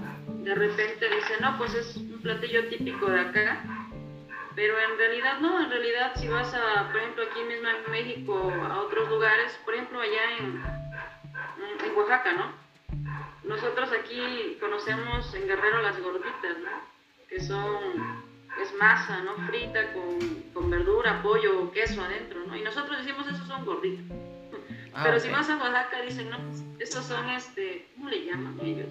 [0.42, 3.62] de repente dice, no, pues es un platillo típico de acá,
[4.56, 8.52] pero en realidad no, en realidad si vas a, por ejemplo, aquí mismo en México,
[8.68, 10.64] a otros lugares, por ejemplo allá en,
[11.86, 12.52] en Oaxaca, ¿no?
[13.44, 16.70] Nosotros aquí conocemos en Guerrero las gorditas, ¿no?
[17.28, 18.24] Que son,
[18.60, 19.36] es masa, ¿no?
[19.46, 20.18] Frita con,
[20.52, 22.56] con verdura, pollo, queso adentro, ¿no?
[22.56, 24.31] Y nosotros decimos, esos son gorditas.
[24.94, 26.38] Ah, Pero si vas a Oaxaca dicen, no,
[26.78, 28.88] estos son este, ¿cómo le llaman ellos?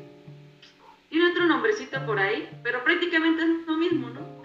[1.10, 4.42] Tiene otro nombrecito por ahí, pero prácticamente es lo mismo, ¿no?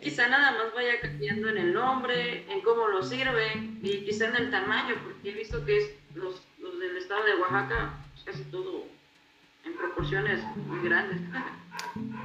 [0.00, 4.36] Quizá nada más vaya cambiando en el nombre, en cómo lo sirven y quizá en
[4.36, 8.50] el tamaño, porque he visto que es los, los del estado de Oaxaca, pues, casi
[8.50, 8.84] todo
[9.64, 11.20] en proporciones muy grandes.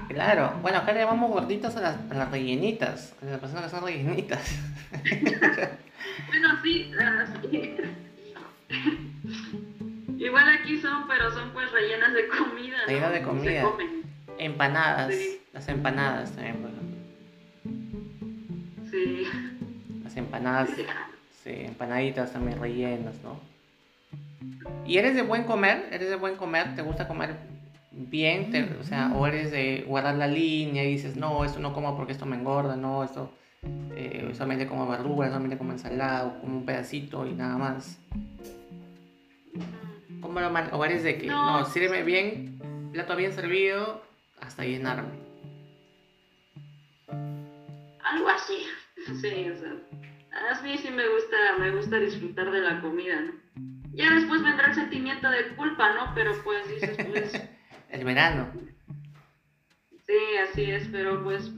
[0.10, 3.69] Claro, bueno, acá le llamamos gorditas a las, a las rellenitas, a las personas que
[3.69, 4.60] son rellenitas.
[6.28, 6.91] bueno, sí,
[7.52, 7.78] sí.
[10.18, 12.78] Igual aquí son, pero son pues rellenas de comida.
[12.86, 13.64] Rellenas de comida.
[14.38, 15.16] Empanadas.
[15.54, 16.98] Las empanadas también, por ejemplo.
[18.92, 19.28] Sí.
[20.04, 20.70] Las empanadas.
[21.44, 23.40] Sí, empanaditas también rellenas, ¿no?
[24.86, 25.88] ¿Y eres de buen comer?
[25.92, 26.76] ¿Eres de buen comer?
[26.76, 27.36] ¿Te gusta comer
[27.98, 31.96] bien, o sea, o eres de guardar la línea y dices, no, esto no como
[31.96, 33.32] porque esto me engorda, no, esto
[33.96, 38.00] eh, solamente como verdura, solamente como ensalada, como un pedacito y nada más.
[40.28, 42.60] ¿Cómo lo o eres de que, no, sirve bien,
[42.92, 44.04] plato bien servido,
[44.42, 45.18] hasta llenarme?
[47.08, 48.68] Algo así,
[49.22, 53.32] sí, o sea, a mí sí me gusta, me gusta disfrutar de la comida, ¿no?
[53.94, 56.12] Ya después vendrá el sentimiento de culpa, ¿no?
[56.13, 57.42] Pero pues dices, pues...
[57.90, 58.52] el verano.
[60.06, 61.50] Sí, así es, pero pues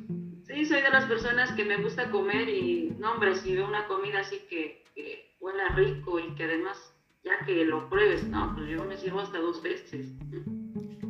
[0.46, 3.88] sí, soy de las personas que me gusta comer y, no, hombre, si veo una
[3.88, 6.89] comida así que, que huela rico y que además,
[7.24, 10.14] ya que lo pruebes, no, pues yo me sirvo hasta dos veces.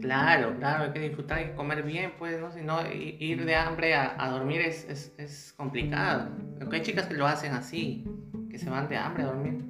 [0.02, 2.52] Claro, claro, hay que disfrutar y comer bien, pues, ¿no?
[2.52, 6.30] Si no, ir de hambre a, a dormir es, es, es, complicado.
[6.62, 8.06] Aunque hay chicas que lo hacen así,
[8.50, 9.66] que se van de hambre a dormir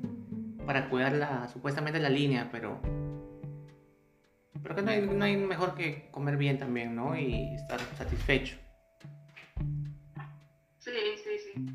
[0.66, 2.80] para cuidar la, supuestamente la línea, pero...
[4.62, 7.18] Pero que no hay, no hay mejor que comer bien también, ¿no?
[7.18, 8.58] Y estar satisfecho.
[10.78, 10.92] Sí,
[11.24, 11.66] sí, sí.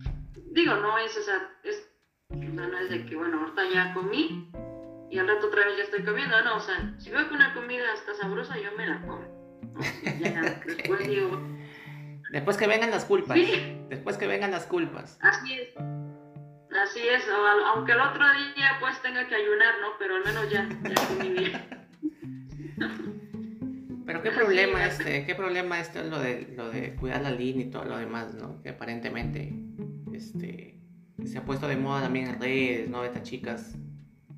[0.52, 1.90] Digo, no es, o sea, es,
[2.30, 4.50] o sea, no es de que, bueno, ahorita ya comí
[5.10, 7.54] y al rato otra vez ya estoy comiendo, no, o sea, si veo que una
[7.54, 9.24] comida está sabrosa, yo me la como.
[10.66, 11.40] después digo...
[12.30, 13.38] Después que vengan las culpas.
[13.88, 15.18] Después que vengan las culpas.
[15.22, 15.68] Así es.
[15.76, 17.24] Así es,
[17.74, 18.24] aunque el otro
[18.56, 19.90] día pues tenga que ayunar, ¿no?
[19.98, 21.52] Pero al menos ya, ya comí bien.
[24.06, 27.66] Pero qué problema este, qué problema este es lo de lo de cuidar la línea
[27.66, 28.60] y todo lo demás, ¿no?
[28.62, 29.54] Que aparentemente
[30.12, 30.80] este
[31.26, 33.04] se ha puesto de moda también en redes, ¿no?
[33.04, 33.76] Estas chicas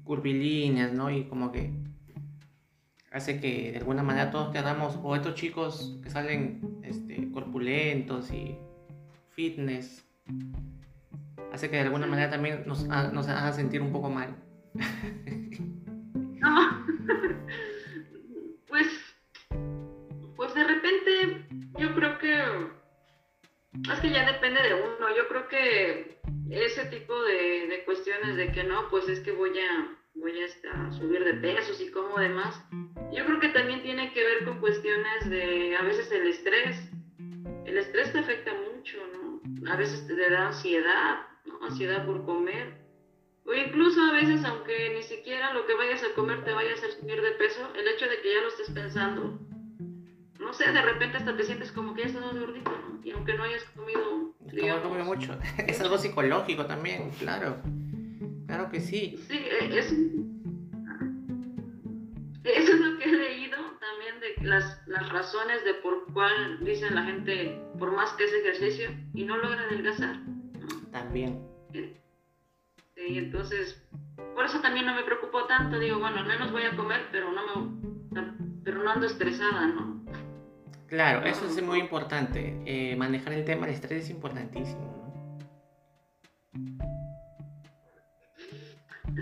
[0.05, 1.11] curvilíneas, ¿no?
[1.11, 1.73] Y como que
[3.11, 8.57] hace que de alguna manera todos quedamos, o estos chicos que salen este, corpulentos y
[9.31, 10.07] fitness,
[11.53, 14.37] hace que de alguna manera también nos, nos haga sentir un poco mal.
[16.39, 16.87] No,
[18.69, 18.87] pues,
[20.37, 21.47] pues de repente
[21.79, 22.43] yo creo que
[23.93, 25.17] es que ya depende de uno.
[25.17, 26.19] Yo creo que
[26.51, 30.93] ese tipo de, de cuestiones de que no, pues es que voy a voy a
[30.93, 32.61] subir de pesos y como demás.
[33.13, 36.91] Yo creo que también tiene que ver con cuestiones de a veces el estrés.
[37.65, 39.71] El estrés te afecta mucho, ¿no?
[39.71, 41.27] A veces te da ansiedad,
[41.63, 42.87] ansiedad por comer.
[43.45, 46.75] O incluso a veces, aunque ni siquiera lo que vayas a comer te vaya a
[46.75, 49.39] hacer subir de peso, el hecho de que ya lo estés pensando,
[50.47, 53.01] no sé, de repente hasta te sientes como que ya estás más gordito, ¿no?
[53.03, 54.33] Y aunque no hayas comido...
[54.41, 55.39] Digamos, no comido mucho.
[55.67, 57.57] es algo psicológico también, claro.
[58.47, 59.19] Claro que sí.
[59.29, 59.93] Sí, e, es...
[62.45, 66.95] Eso es lo que he leído también de las, las razones de por cuál dicen
[66.95, 70.21] la gente, por más que ese ejercicio, y no logra adelgazar.
[70.93, 71.45] También.
[71.73, 73.85] Sí, entonces,
[74.37, 75.81] por eso también no me preocupo tanto.
[75.81, 77.43] Digo, bueno, al menos voy a comer, pero no,
[78.13, 78.33] me,
[78.63, 79.97] pero no ando estresada, ¿no?
[80.87, 82.63] Claro, eso es muy importante.
[82.65, 84.97] Eh, manejar el tema del estrés es importantísimo,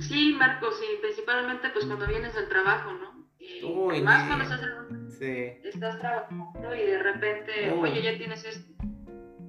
[0.00, 3.14] Sí, Marcos, sí, principalmente pues cuando vienes del trabajo, ¿no?
[3.38, 4.60] Y más cuando estás,
[5.20, 8.72] estás trabajando y de repente, oye, ya tienes esto,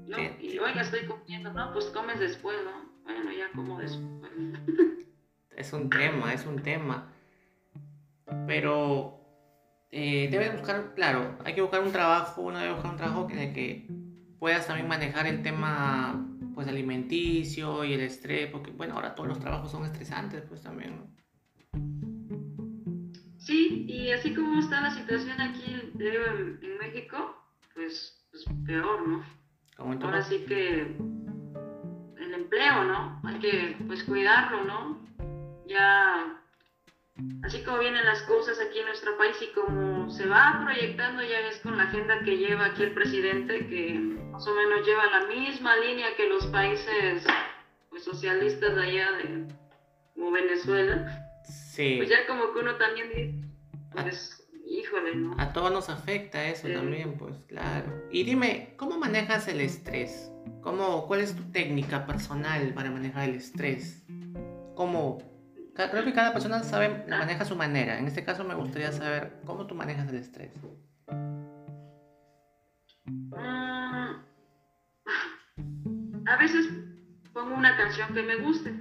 [0.07, 0.17] ¿no?
[0.39, 1.73] Y oiga, estoy comiendo, ¿no?
[1.73, 2.91] Pues comes después, ¿no?
[3.03, 4.11] Bueno, ya como después.
[5.55, 7.11] Es un tema, es un tema.
[8.45, 9.24] Pero
[9.91, 13.39] eh, debes buscar, claro, hay que buscar un trabajo, uno debe buscar un trabajo en
[13.39, 13.87] el que
[14.39, 19.39] puedas también manejar el tema pues alimenticio y el estrés, porque bueno, ahora todos los
[19.39, 21.15] trabajos son estresantes pues también, ¿no?
[23.37, 26.01] Sí, y así como está la situación aquí en,
[26.63, 27.35] en México,
[27.75, 29.23] pues, pues, peor, ¿no?
[29.77, 30.81] Ahora sí que
[32.17, 33.21] el empleo, ¿no?
[33.23, 35.05] Hay que pues cuidarlo, ¿no?
[35.67, 36.41] Ya
[37.43, 41.39] así como vienen las cosas aquí en nuestro país y como se va proyectando ya
[41.47, 43.93] es con la agenda que lleva aquí el presidente, que
[44.31, 47.23] más o menos lleva la misma línea que los países
[47.89, 49.47] pues, socialistas de allá, de,
[50.13, 51.31] como Venezuela.
[51.45, 51.95] Sí.
[51.97, 53.45] Pues ya como que uno también
[53.91, 55.35] pues, híjole, ¿no?
[55.37, 58.07] A todos nos afecta eso también, pues, claro.
[58.11, 60.31] Y dime, ¿cómo manejas el estrés?
[60.61, 64.03] ¿Cómo, ¿Cuál es tu técnica personal para manejar el estrés?
[64.75, 65.34] ¿Cómo
[65.75, 67.99] Creo que cada persona sabe, maneja su manera.
[67.99, 70.53] En este caso me gustaría saber cómo tú manejas el estrés.
[73.05, 74.15] Mm,
[76.27, 76.69] a veces
[77.33, 78.73] pongo una canción que me guste.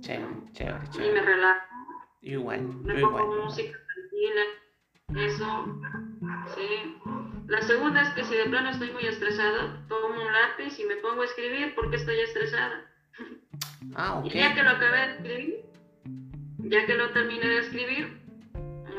[0.00, 1.10] Chévere, chévere, chévere.
[1.10, 1.60] Y me relajo.
[2.22, 2.62] Igual.
[2.62, 4.42] Me pongo música tranquila.
[5.26, 5.80] Eso.
[6.54, 6.96] Sí.
[7.48, 10.94] La segunda es que si de plano estoy muy estresada, tomo un lápiz y me
[10.96, 12.86] pongo a escribir porque estoy estresada.
[13.96, 14.26] Ah, ok.
[14.26, 15.70] Y ya que lo acabé de escribir,
[16.64, 18.20] ya que lo terminé de escribir,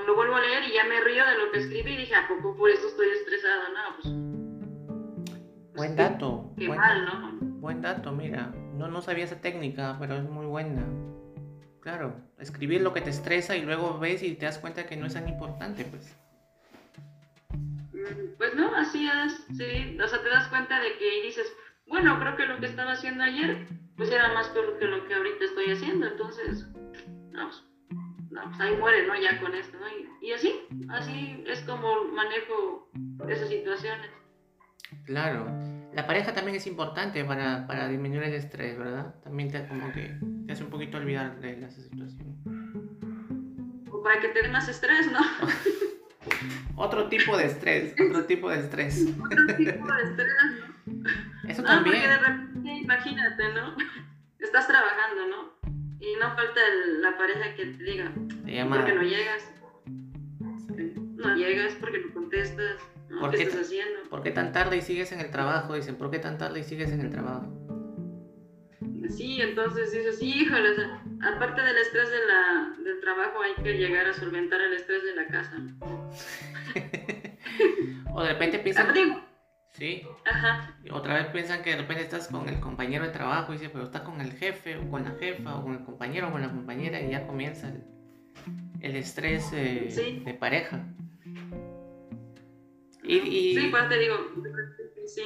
[0.05, 2.27] lo vuelvo a leer y ya me río de lo que escribí y dije, ¿a
[2.27, 3.69] poco por eso estoy estresada?
[3.69, 5.75] No, pues...
[5.75, 6.53] Buen dato.
[6.57, 7.37] Qué buen, mal, ¿no?
[7.59, 8.53] Buen dato, mira.
[8.75, 10.85] No, no sabía esa técnica, pero es muy buena.
[11.81, 15.07] Claro, escribir lo que te estresa y luego ves y te das cuenta que no
[15.07, 16.15] es tan importante, pues.
[17.93, 19.97] Mm, Pues no, así es, sí.
[19.99, 21.51] O sea, te das cuenta de que dices,
[21.87, 25.13] bueno, creo que lo que estaba haciendo ayer, pues era más peor que lo que
[25.13, 26.07] ahorita estoy haciendo.
[26.07, 26.67] Entonces,
[27.31, 27.63] no, pues,
[28.31, 29.19] no, pues ahí muere, ¿no?
[29.19, 29.87] Ya con esto, ¿no?
[29.87, 32.89] Y, y así, así es como manejo
[33.27, 34.09] esas situaciones.
[35.05, 35.47] Claro.
[35.93, 39.15] La pareja también es importante para, para disminuir el estrés, ¿verdad?
[39.23, 42.37] También te, como que te hace un poquito olvidar de la situación.
[43.91, 45.19] O para que te dé más estrés, ¿no?
[46.77, 49.05] Otro tipo de estrés, otro tipo de estrés.
[49.23, 50.33] Otro tipo de estrés,
[50.85, 51.09] ¿no?
[51.49, 52.09] Eso porque de también.
[52.09, 53.75] repente, imagínate, ¿no?
[54.39, 55.60] Estás trabajando, ¿no?
[56.01, 58.85] Y no falta el- la pareja que te diga, Se ¿por llama...
[58.85, 59.51] qué no llegas?
[61.15, 62.77] No llegas, porque no contestas,
[63.09, 63.19] ¿no?
[63.21, 64.09] ¿Por ¿Qué qué estás te- haciendo?
[64.09, 65.75] ¿Por qué tan tarde y sigues en el trabajo?
[65.75, 67.57] Dicen, ¿por qué tan tarde y sigues en el trabajo?
[69.09, 71.03] Sí, entonces dices, híjole, o sea,
[71.35, 75.15] aparte del estrés de la, del trabajo hay que llegar a solventar el estrés de
[75.15, 75.55] la casa.
[78.13, 78.87] O de repente piensan...
[79.73, 83.51] Sí, Ajá, y otra vez piensan que de repente estás con el compañero de trabajo
[83.51, 86.27] y dices, pero estás con el jefe o con la jefa o con el compañero
[86.27, 87.83] o con la compañera y ya comienza el,
[88.81, 90.19] el estrés eh, Sí.
[90.25, 90.85] de pareja.
[93.03, 94.15] Y, y- sí, pues te digo,
[95.07, 95.21] sí.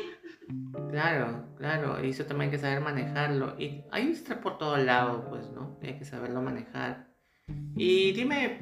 [0.91, 3.55] claro, claro, y eso también hay que saber manejarlo.
[3.59, 5.77] Y hay estrés por todo lado, pues, ¿no?
[5.81, 7.07] Hay que saberlo manejar.
[7.75, 8.59] Y dime,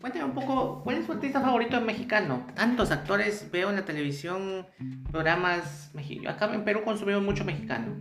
[0.00, 2.46] cuéntame un poco, ¿cuál es tu artista favorito mexicano?
[2.54, 4.66] Tantos actores veo en la televisión,
[5.10, 6.34] programas mexicanos.
[6.34, 7.94] Acá en Perú consumimos mucho mexicano.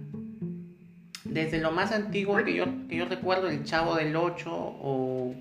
[1.26, 5.36] Desde lo más antiguo que yo, que yo recuerdo, el Chavo del 8 o,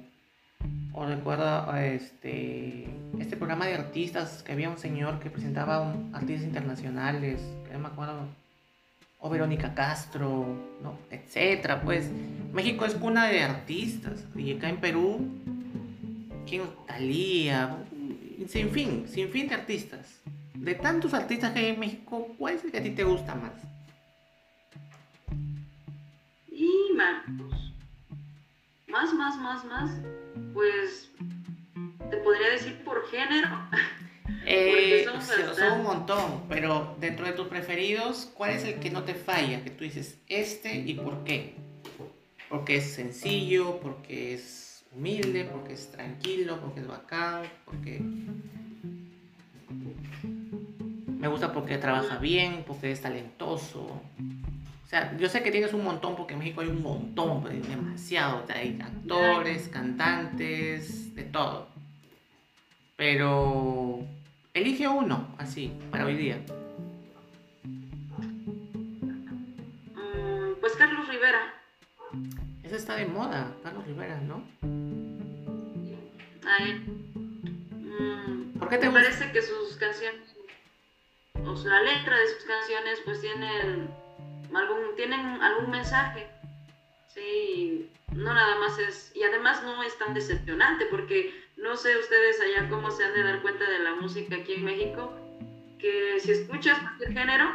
[0.92, 2.88] o recuerdo este,
[3.18, 7.86] este programa de artistas que había un señor que presentaba artistas internacionales, que no me
[7.86, 8.26] acuerdo,
[9.20, 10.46] o Verónica Castro,
[10.82, 10.98] ¿no?
[11.10, 12.10] etcétera, pues
[12.52, 15.26] México es cuna de artistas y acá en Perú,
[16.48, 16.62] ¿quién?
[16.86, 17.84] Talía,
[18.48, 20.20] sin fin, sin fin de artistas.
[20.54, 23.34] De tantos artistas que hay en México, ¿cuál es el que a ti te gusta
[23.34, 23.52] más?
[26.50, 27.72] Y Marcos,
[28.88, 29.90] más, más, más, más,
[30.52, 31.10] pues
[32.10, 33.48] te podría decir por género.
[34.50, 35.78] Eh, son o sea, son bastantes.
[35.78, 39.62] un montón, pero dentro de tus preferidos, ¿cuál es el que no te falla?
[39.62, 41.54] Que tú dices, este y por qué.
[42.48, 48.00] Porque es sencillo, porque es humilde, porque es tranquilo, porque es bacán, porque...
[51.06, 53.80] Me gusta porque trabaja bien, porque es talentoso.
[54.88, 58.42] O sea, yo sé que tienes un montón, porque en México hay un montón, demasiado.
[58.42, 61.68] o sea, hay actores, cantantes, de todo.
[62.96, 64.06] Pero
[64.54, 66.40] elige uno, así, para hoy día.
[69.94, 71.54] Mm, pues Carlos Rivera,
[72.68, 74.44] Ese está de moda, Carlos Rivera, ¿no?
[76.46, 76.82] a él.
[77.70, 80.36] Mm, ¿Por qué te me parece que sus canciones,
[81.46, 83.88] o sea, la letra de sus canciones, pues tienen
[84.52, 86.26] algún, tienen algún mensaje.
[87.06, 92.38] Sí, no nada más es, y además no es tan decepcionante, porque no sé ustedes
[92.38, 95.10] allá cómo se han de dar cuenta de la música aquí en México,
[95.78, 97.46] que si escuchas cualquier género,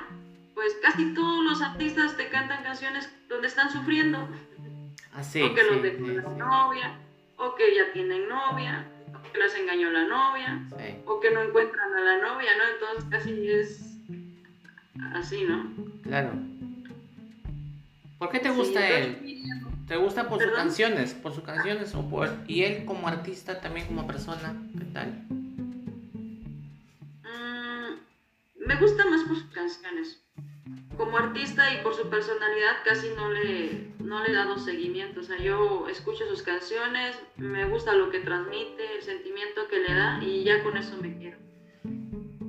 [0.55, 4.27] pues casi todos los artistas te cantan canciones donde están sufriendo,
[5.13, 6.99] O que sí, los sí, dejó la novia,
[7.37, 10.67] o que ya tienen novia, o que las engañó la novia,
[11.05, 12.63] o que no encuentran a la novia, ¿no?
[12.73, 13.99] Entonces casi es
[15.13, 15.71] así, ¿no?
[16.03, 16.31] Claro.
[18.17, 19.43] ¿Por qué te gusta él?
[19.87, 21.13] ¿Te gusta por sus canciones?
[21.13, 22.29] ¿Por sus canciones o por...
[22.47, 25.09] Y él como artista, también como persona, ¿qué tal?
[27.23, 30.23] mm, me gusta más por sus canciones.
[30.97, 35.21] Como artista y por su personalidad casi no le, no le he dado seguimiento.
[35.21, 39.93] O sea, yo escucho sus canciones, me gusta lo que transmite, el sentimiento que le
[39.93, 41.37] da y ya con eso me quiero.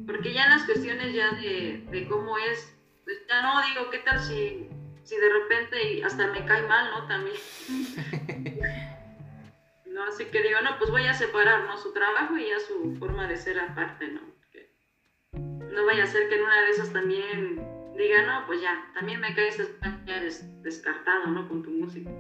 [0.07, 3.99] Porque ya en las cuestiones ya de, de cómo es, pues ya no digo, ¿qué
[3.99, 4.69] tal si,
[5.05, 7.07] si de repente hasta me cae mal, ¿no?
[7.07, 7.37] También.
[9.87, 11.79] no, así que digo, no, pues voy a separar, ¿no?
[11.79, 14.21] Su trabajo y ya su forma de ser aparte, ¿no?
[14.21, 14.75] Porque
[15.73, 19.21] no vaya a ser que en una de esas también diga, no, pues ya, también
[19.21, 19.59] me caes
[20.07, 21.49] ya des- descartado, ¿no?
[21.49, 22.11] Con tu música.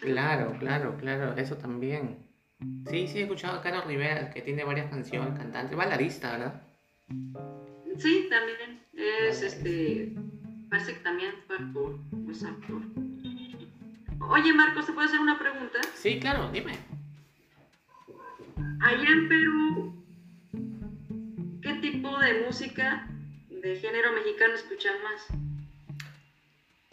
[0.00, 2.18] Claro, claro, claro, eso también.
[2.88, 6.62] Sí, sí, he escuchado a Carlos Rivera, que tiene varias canciones, cantante, baladista, ¿verdad?
[7.98, 10.14] Sí, también es este,
[10.70, 11.98] parece que también fue actor,
[12.30, 12.82] es actor.
[14.28, 15.78] Oye, Marcos, ¿te puedo hacer una pregunta?
[15.94, 16.78] Sí, claro, dime.
[18.80, 20.04] allá en Perú,
[21.62, 23.08] ¿qué tipo de música
[23.62, 25.26] de género mexicano escuchan más?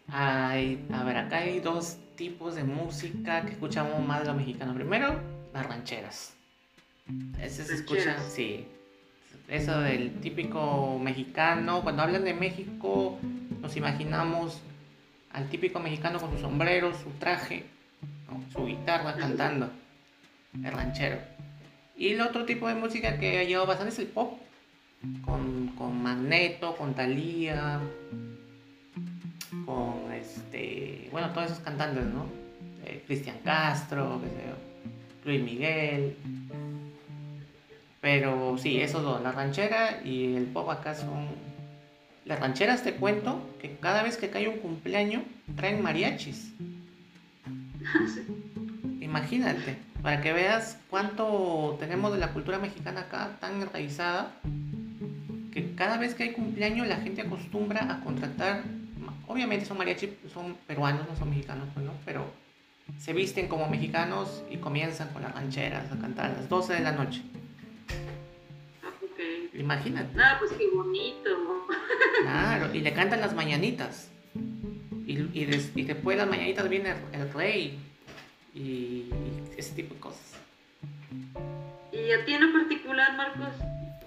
[0.07, 4.75] Hay, a ver, acá hay dos tipos de música que escuchamos más de los mexicanos.
[4.75, 5.19] Primero,
[5.53, 6.35] las rancheras.
[7.41, 8.67] Ese se escucha, sí.
[9.47, 11.81] Eso del típico mexicano.
[11.81, 13.19] Cuando hablan de México,
[13.59, 14.61] nos imaginamos
[15.31, 17.65] al típico mexicano con su sombrero, su traje,
[18.51, 19.71] su guitarra cantando.
[20.53, 21.17] El ranchero.
[21.97, 24.39] Y el otro tipo de música que ha llegado bastante es el pop.
[25.25, 27.79] Con, con Magneto, con Thalía,
[29.65, 32.25] con este, bueno, todos esos cantantes, ¿no?
[32.85, 34.55] Eh, Cristian Castro, qué sé yo,
[35.25, 36.17] Luis Miguel.
[38.01, 41.27] Pero sí, esos dos, la ranchera y el pop acá son...
[42.25, 45.23] Las rancheras te cuento que cada vez que cae un cumpleaños
[45.55, 46.53] traen mariachis.
[49.01, 54.33] Imagínate, para que veas cuánto tenemos de la cultura mexicana acá tan enraizada,
[55.53, 58.63] que cada vez que hay cumpleaños la gente acostumbra a contratar
[59.27, 61.93] obviamente son mariachis, son peruanos, no son mexicanos, pues, ¿no?
[62.05, 62.25] Pero
[62.99, 66.79] se visten como mexicanos y comienzan con las rancheras a cantar a las 12 de
[66.81, 67.21] la noche.
[69.13, 69.49] Okay.
[69.53, 70.09] Imagínate.
[70.19, 71.29] Ah, pues qué bonito.
[72.21, 74.09] Claro, y le cantan las mañanitas.
[75.05, 77.79] Y, y, y después de las mañanitas viene el, rey
[78.53, 79.09] y, y,
[79.57, 80.37] ese tipo de cosas.
[81.91, 83.55] ¿Y a ti en particular, Marcos,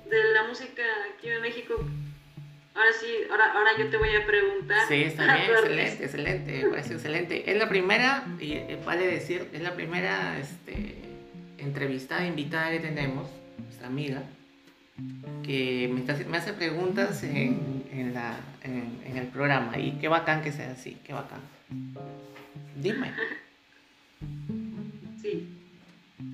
[0.09, 0.83] de la música
[1.15, 1.85] aquí en México,
[2.77, 4.87] Ahora sí, ahora, ahora yo te voy a preguntar.
[4.87, 7.51] Sí, está bien, excelente, excelente, me parece excelente.
[7.51, 10.95] Es la primera, y eh, vale decir, es la primera este,
[11.57, 13.31] entrevistada, invitada que tenemos,
[13.65, 14.23] nuestra amiga,
[15.43, 19.79] que me, me hace preguntas en, en, la, en, el programa.
[19.79, 21.41] Y qué bacán que sea así, qué bacán.
[22.77, 23.11] Dime.
[25.23, 25.49] Sí.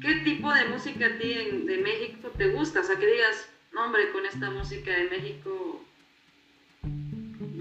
[0.00, 1.34] ¿Qué tipo de música a ti
[1.66, 2.80] de México te gusta?
[2.80, 5.82] O sea, que digas, no, hombre, con esta música de México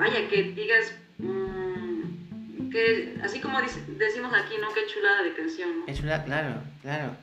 [0.02, 4.74] vaya, que digas, mm, que así como decimos aquí, ¿no?
[4.74, 5.70] Qué chulada de canción.
[5.86, 7.16] Qué chulada, claro, claro.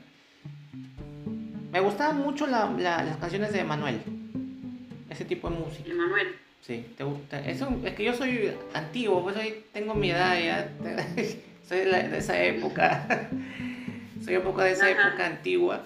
[1.71, 4.01] Me gustaban mucho las canciones de Manuel.
[5.09, 5.93] Ese tipo de música.
[5.93, 6.35] Manuel.
[6.61, 7.39] Sí, te gusta.
[7.47, 10.71] Eso, es que yo soy antiguo, pues hoy tengo mi edad ya.
[11.67, 13.29] soy de, esa época.
[14.23, 15.83] soy un poco de esa época antigua.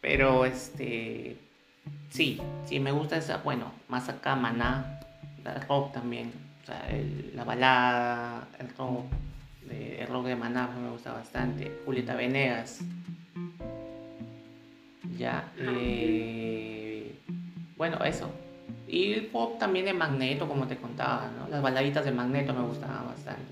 [0.00, 1.36] Pero este.
[2.10, 3.38] Sí, sí, me gusta esa.
[3.38, 4.96] Bueno, más acá, Maná
[5.54, 6.32] el rock también,
[6.62, 6.88] o sea,
[7.34, 9.04] la balada, el rock,
[9.70, 12.80] el rock de Maná me gusta bastante, Julieta Venegas,
[15.16, 17.14] ya, eh,
[17.76, 18.30] bueno, eso.
[18.88, 21.48] Y el pop también de Magneto, como te contaba, ¿no?
[21.48, 23.42] Las baladitas de Magneto me gustaban bastante.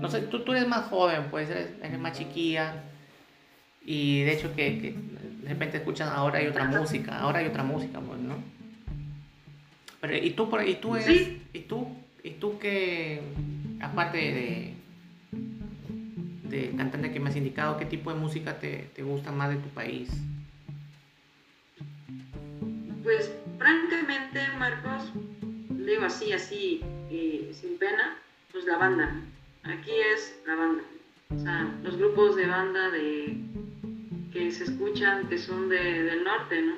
[0.00, 2.74] No sé, tú, tú eres más joven, pues eres, más chiquilla.
[3.84, 4.94] Y de hecho que, que,
[5.42, 8.36] de repente escuchan ahora hay otra música, ahora hay otra música, pues, ¿no?
[10.12, 11.88] ¿y tú, por, y tú, y tú,
[12.22, 13.22] y tú que,
[13.80, 14.74] aparte de,
[16.48, 19.56] de cantante que me has indicado, qué tipo de música te, te gusta más de
[19.56, 20.10] tu país?
[23.02, 25.10] Pues francamente, Marcos,
[25.70, 26.80] digo así, así,
[27.10, 28.16] eh, sin pena,
[28.52, 29.20] pues la banda.
[29.62, 30.82] Aquí es la banda.
[31.30, 33.36] O sea, los grupos de banda de
[34.34, 36.74] que se escuchan que son de, del norte, ¿no?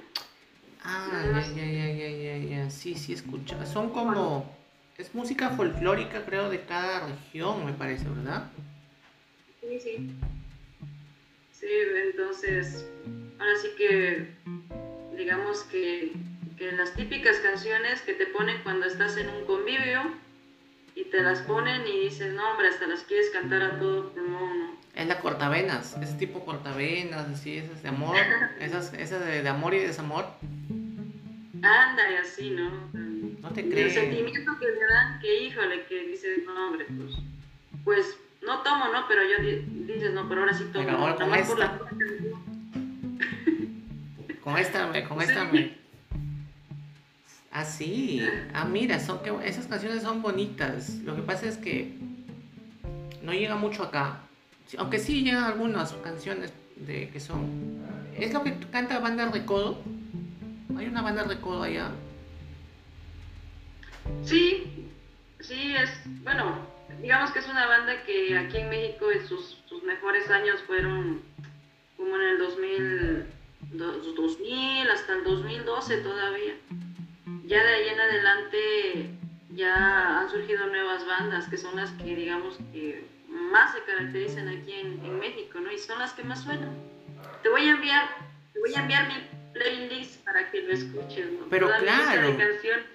[0.85, 2.71] Ah, ya, ya, ya, ya, ya, ya.
[2.71, 3.65] Sí, sí, escucha.
[3.67, 4.55] Son como.
[4.99, 8.51] Es música folclórica, creo, de cada región, me parece, ¿verdad?
[9.61, 10.11] Sí, sí.
[11.51, 11.67] Sí,
[12.11, 12.87] entonces.
[13.39, 14.37] Ahora sí que.
[15.17, 16.13] Digamos que,
[16.59, 20.03] que las típicas canciones que te ponen cuando estás en un convivio
[20.95, 24.59] y te las ponen y dices, no, hombre, hasta las quieres cantar a todo pulmón,
[24.59, 24.86] ¿no?
[24.97, 28.17] Es la cortavenas, ese tipo cortavenas, así, esas de amor,
[28.59, 30.25] esas, esas de, de amor y desamor.
[31.63, 32.71] Anda, y así, ¿no?
[33.43, 33.95] No te crees.
[33.95, 37.13] El sentimiento que le dan, que híjole, que dices, no, hombre, pues,
[37.85, 39.07] pues no tomo, ¿no?
[39.07, 39.45] Pero yo
[39.87, 40.87] dices, no, pero ahora sí tomo.
[40.87, 41.79] Pero ahora con esta.
[44.43, 45.77] con esta, me, con esta me.
[47.53, 48.27] Ah, sí.
[48.55, 50.91] Ah, mira, son que esas canciones son bonitas.
[51.05, 51.99] Lo que pasa es que
[53.23, 54.21] no llega mucho acá.
[54.79, 57.85] Aunque sí llegan algunas canciones de que son.
[58.17, 59.79] Es lo que canta Banda Recodo.
[60.77, 61.91] ¿Hay una banda de codo allá?
[64.25, 64.91] Sí,
[65.41, 65.91] sí, es,
[66.23, 66.59] bueno,
[67.01, 71.23] digamos que es una banda que aquí en México en sus, mejores años fueron
[71.97, 73.27] como en el 2000,
[74.17, 76.55] 2000 hasta el 2012 todavía.
[77.47, 79.11] Ya de ahí en adelante
[79.51, 83.16] ya han surgido nuevas bandas que son las que digamos que
[83.53, 85.71] más se caracterizan aquí en, en México, ¿no?
[85.73, 86.71] Y son las que más suenan.
[87.43, 88.09] Te voy a enviar
[88.61, 89.15] voy a enviar mi
[89.53, 91.27] playlist para que lo escuches.
[91.33, 91.47] ¿no?
[91.51, 92.37] Pero Toda claro.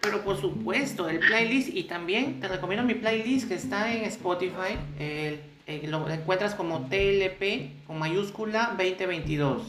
[0.02, 4.78] Pero por supuesto, el playlist y también te recomiendo mi playlist que está en Spotify.
[5.00, 9.64] El- el- lo encuentras como TLP con mayúscula 2022.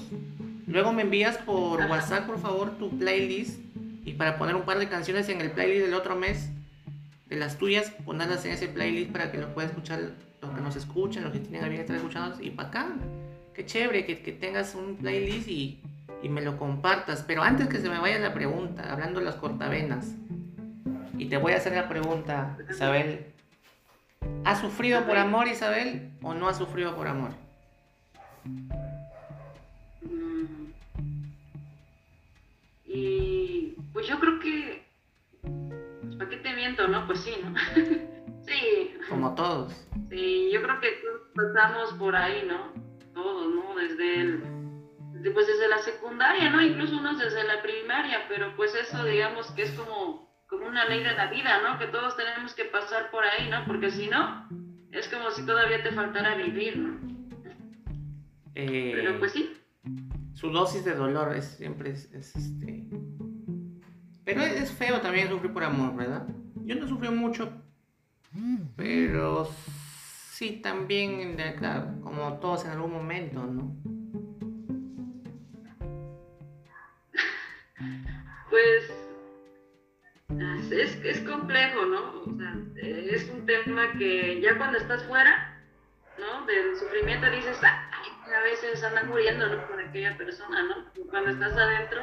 [0.67, 1.91] Luego me envías por Ajá.
[1.91, 3.61] WhatsApp, por favor, tu playlist
[4.05, 6.49] y para poner un par de canciones en el playlist del otro mes
[7.27, 10.11] de las tuyas, ponerlas en ese playlist para que lo puedan escuchar
[10.43, 12.89] los que nos escuchan, los que tienen a bien estar escuchando y acá.
[13.55, 15.81] Qué chévere que, que tengas un playlist y,
[16.23, 17.25] y me lo compartas.
[17.27, 20.15] Pero antes que se me vaya la pregunta, hablando de las cortavenas,
[21.19, 23.27] y te voy a hacer la pregunta, Isabel.
[24.45, 27.31] ¿Has sufrido por amor, Isabel, o no has sufrido por amor?
[28.45, 28.71] Mm.
[32.87, 34.83] Y pues yo creo que.
[36.19, 37.07] ¿Para qué te miento, no?
[37.07, 37.55] Pues sí, ¿no?
[38.53, 39.73] sí, Como todos.
[40.11, 42.73] sí, yo creo que todos pasamos por ahí, ¿no?
[43.15, 43.75] Todos, ¿no?
[43.77, 44.43] Desde el.
[45.35, 46.61] Pues desde la secundaria, ¿no?
[46.61, 51.03] Incluso unos desde la primaria, pero pues eso digamos que es como, como una ley
[51.05, 51.79] de la vida, ¿no?
[51.79, 53.65] Que todos tenemos que pasar por ahí, ¿no?
[53.67, 54.49] Porque si no,
[54.91, 56.99] es como si todavía te faltara vivir, ¿no?
[58.55, 59.53] Eh, Pero pues sí.
[60.35, 62.89] su dosis de dolor es siempre es, es, este.
[64.25, 66.27] Pero es feo también sufrir por amor, ¿verdad?
[66.65, 67.62] Yo no sufrí mucho,
[68.77, 69.49] pero
[70.31, 73.77] sí también, de- claro, como todos en algún momento, ¿no?
[78.51, 78.91] Pues
[80.71, 82.23] es, es complejo, ¿no?
[82.23, 85.61] O sea, es un tema que ya cuando estás fuera,
[86.19, 86.47] ¿no?
[86.47, 89.67] Del sufrimiento dices, ay, a veces andan muriendo, ¿no?
[89.67, 91.05] Por aquella persona, ¿no?
[91.11, 92.03] Cuando estás adentro,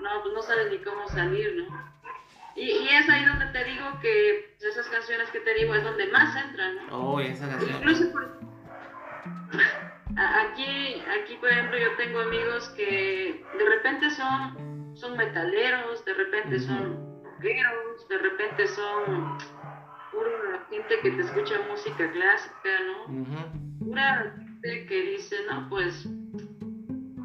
[0.00, 1.95] no, pues no sabes ni cómo salir, ¿no?
[2.56, 6.06] Y, y es ahí donde te digo que esas canciones que te digo es donde
[6.06, 6.98] más entran, ¿no?
[6.98, 7.76] Oh, esa canción.
[7.76, 8.26] Incluso por-
[10.16, 16.58] aquí, aquí, por ejemplo, yo tengo amigos que de repente son, son metaleros, de repente
[16.58, 19.38] son rockeros, de repente son
[20.10, 23.04] pura gente que te escucha música clásica, ¿no?
[23.04, 23.84] Ujú.
[23.90, 26.06] Pura gente que dice, no, pues,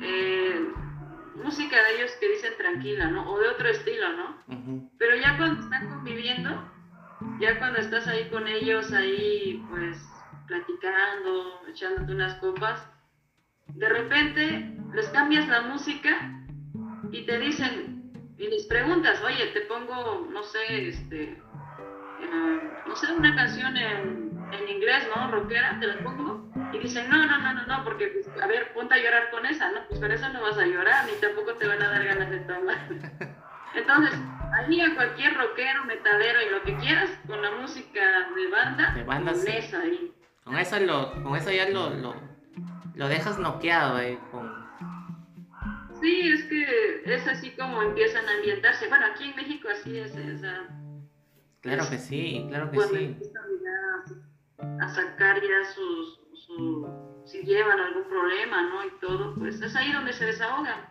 [0.01, 0.59] eh,
[1.41, 3.31] música de ellos que dicen tranquila, ¿no?
[3.31, 4.89] O de otro estilo, ¿no?
[4.97, 6.49] Pero ya cuando están conviviendo,
[7.39, 9.97] ya cuando estás ahí con ellos, ahí pues
[10.47, 12.87] platicando, echándote unas copas,
[13.67, 16.31] de repente les cambias la música
[17.11, 23.13] y te dicen, y les preguntas, oye, te pongo, no sé, este, eh, no sé,
[23.13, 25.31] una canción en, en inglés, ¿no?
[25.31, 26.50] Rockera, te la pongo.
[26.73, 29.45] Y dicen, no, no, no, no, no, porque, pues, a ver, ponte a llorar con
[29.45, 29.79] esa, ¿no?
[29.87, 32.39] Pues con esa no vas a llorar, ni tampoco te van a dar ganas de
[32.39, 32.77] tomar.
[33.75, 34.19] Entonces,
[34.53, 39.03] ahí a cualquier rockero, metalero y lo que quieras, con la música de banda, De
[39.03, 39.51] banda, con sí.
[39.51, 40.13] esa ahí.
[40.43, 42.15] Con eso, lo, con eso ya lo, lo,
[42.95, 44.17] lo dejas noqueado ahí.
[44.31, 44.61] Con...
[46.01, 48.87] Sí, es que es así como empiezan a ambientarse.
[48.87, 50.67] Bueno, aquí en México así es, o sea,
[51.61, 53.17] Claro que sí, claro que sí.
[54.81, 56.20] a sacar ya sus,
[56.55, 56.87] su,
[57.25, 58.85] si llevan algún problema, ¿no?
[58.85, 60.81] Y todo, pues es ahí donde se desahogan.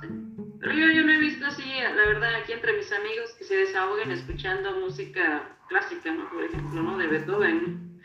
[0.00, 0.08] Sí.
[0.60, 3.56] Pero yo, yo no he visto así, la verdad, aquí entre mis amigos que se
[3.56, 6.28] desahoguen escuchando música clásica, ¿no?
[6.30, 6.98] Por ejemplo, ¿no?
[6.98, 8.00] De Beethoven,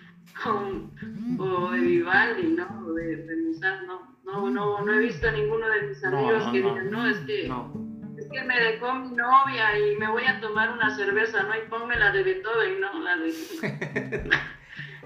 [0.46, 2.68] o, o de Vivaldi, ¿no?
[2.88, 4.16] O de, de Mozart, ¿no?
[4.24, 6.70] No, no, no he visto a ninguno de mis No, amigos no, que no.
[6.70, 7.48] digan, no, es que...
[7.48, 7.86] No.
[8.18, 11.54] Es que me dejó mi novia y me voy a tomar una cerveza, ¿no?
[11.56, 13.00] Y ponme la de Beethoven, ¿no?
[13.00, 13.34] La de...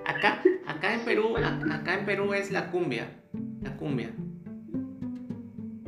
[0.06, 3.08] Acá, acá en Perú, acá en Perú es la cumbia.
[3.62, 4.12] La cumbia.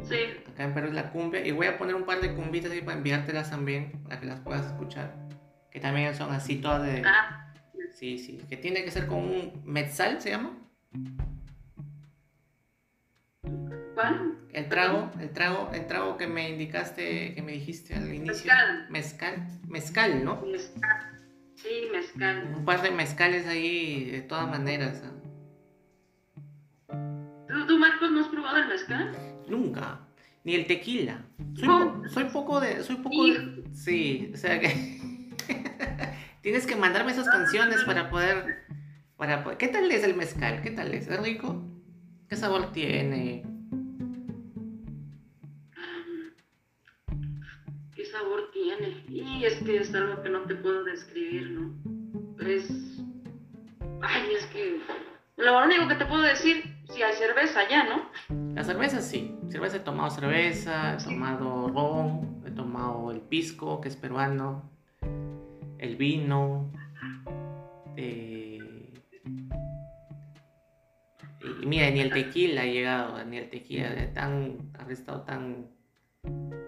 [0.03, 0.17] Sí,
[0.51, 1.45] Acá en Perú es la cumbia.
[1.45, 4.39] Y voy a poner un par de cumbitas ahí para enviártelas también, para que las
[4.41, 5.15] puedas escuchar.
[5.69, 7.01] Que también son así todas de.
[7.05, 7.53] ah,
[7.93, 8.39] Sí, sí.
[8.49, 10.57] Que tiene que ser con un metzal, ¿se llama?
[13.93, 14.37] ¿cuál?
[14.53, 18.51] El trago, el trago, el trago que me indicaste, que me dijiste al inicio.
[18.51, 18.87] Mezcal.
[18.89, 19.47] Mezcal.
[19.67, 20.41] Mezcal, ¿no?
[20.41, 21.10] Mezcal.
[21.61, 22.53] Sí, mezcal.
[22.57, 25.03] Un par de mezcales ahí de todas maneras.
[25.05, 25.11] ¿ah?
[27.47, 29.11] ¿Tú, tú, Marcos, no has probado el mezcal?
[29.47, 29.99] Nunca.
[30.43, 31.23] Ni el tequila.
[31.55, 32.81] Soy, soy poco de.
[32.83, 33.63] Soy poco de.
[33.73, 34.99] Sí, o sea que.
[36.41, 38.63] Tienes que mandarme esas canciones para poder.
[39.17, 40.61] Para poder- ¿Qué tal es el mezcal?
[40.63, 41.07] ¿Qué tal es?
[41.07, 41.63] ¿Es rico?
[42.27, 43.43] ¿Qué sabor tiene?
[49.09, 51.73] Y es que es algo que no te puedo describir, ¿no?
[52.45, 52.69] Es...
[54.01, 54.79] Ay, es que...
[55.37, 56.63] Lo único que te puedo decir,
[56.93, 58.53] si hay cerveza ya, ¿no?
[58.53, 59.35] La cerveza sí.
[59.49, 61.09] Cerveza he tomado cerveza, he Sí.
[61.09, 64.69] tomado ron, he tomado el pisco, que es peruano,
[65.79, 66.71] el vino,
[67.97, 68.59] eh,
[71.61, 75.67] Y mira, ni el tequila ha llegado, ni el tequila tan, ha estado tan...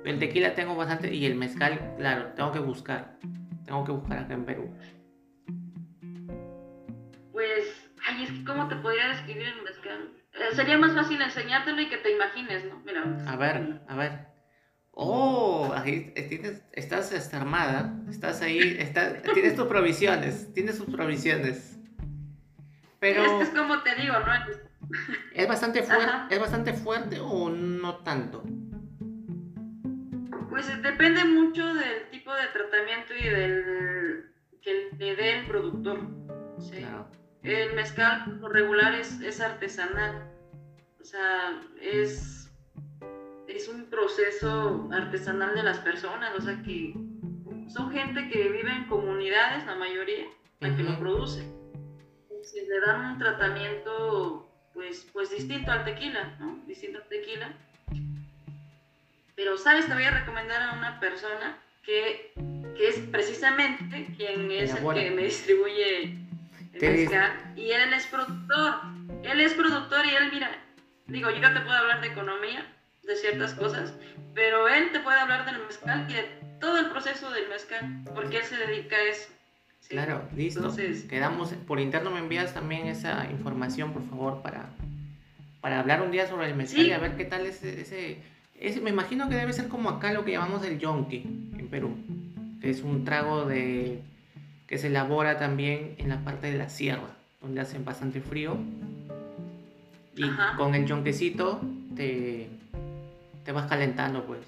[0.05, 3.17] El tequila tengo bastante y el mezcal, claro, tengo que buscar.
[3.65, 4.75] Tengo que buscar acá en Perú.
[7.31, 10.13] Pues, ay, es que cómo te podría describir el mezcal.
[10.33, 12.81] Eh, sería más fácil enseñártelo y que te imagines, ¿no?
[12.85, 13.03] Mira.
[13.27, 14.27] A ver, a ver.
[14.91, 18.77] Oh, ahí tienes, estás armada, estás ahí,
[19.33, 21.79] tienes tus provisiones, tienes tus provisiones.
[22.99, 23.23] Pero...
[23.23, 24.33] Es que es como te digo, ¿no?
[25.33, 28.43] ¿Es bastante, fuerte, ¿Es bastante fuerte o no tanto?
[30.53, 34.31] Pues depende mucho del tipo de tratamiento y del
[34.61, 35.99] que le dé el productor.
[36.59, 36.85] ¿sí?
[37.41, 40.31] El mezcal, por regular, es, es artesanal.
[41.01, 42.51] O sea, es,
[43.47, 46.35] es un proceso artesanal de las personas.
[46.37, 46.93] O sea, que
[47.67, 50.27] son gente que vive en comunidades, la mayoría,
[50.59, 51.51] la que lo produce.
[52.43, 56.63] Si le dan un tratamiento pues, pues distinto al tequila, ¿no?
[56.67, 57.57] Distinto al tequila.
[59.35, 59.87] Pero, ¿sabes?
[59.87, 62.33] Te voy a recomendar a una persona que,
[62.77, 66.23] que es precisamente quien es el que me distribuye
[67.55, 68.81] y él es productor.
[69.23, 70.51] Él es productor y él, mira,
[71.07, 72.65] digo, yo no te puedo hablar de economía,
[73.03, 73.93] de ciertas cosas,
[74.33, 76.23] pero él te puede hablar del mezcal y de
[76.59, 79.29] todo el proceso del mezcal, porque él se dedica a eso.
[79.89, 80.59] Claro, listo.
[80.59, 84.69] Entonces, Quedamos, por interno me envías también esa información, por favor, para,
[85.61, 88.17] para hablar un día sobre el mezcal y a ver qué tal es ese,
[88.81, 91.17] Me imagino que debe ser como acá lo que llamamos el yonki
[91.57, 91.97] en Perú,
[92.61, 93.99] que es un trago de
[94.67, 97.09] que se elabora también en la parte de la sierra,
[97.41, 98.57] donde hace bastante frío.
[100.15, 100.23] Y
[100.55, 101.59] con el yonquecito
[101.95, 102.47] te,
[103.43, 104.39] te vas calentando, pues.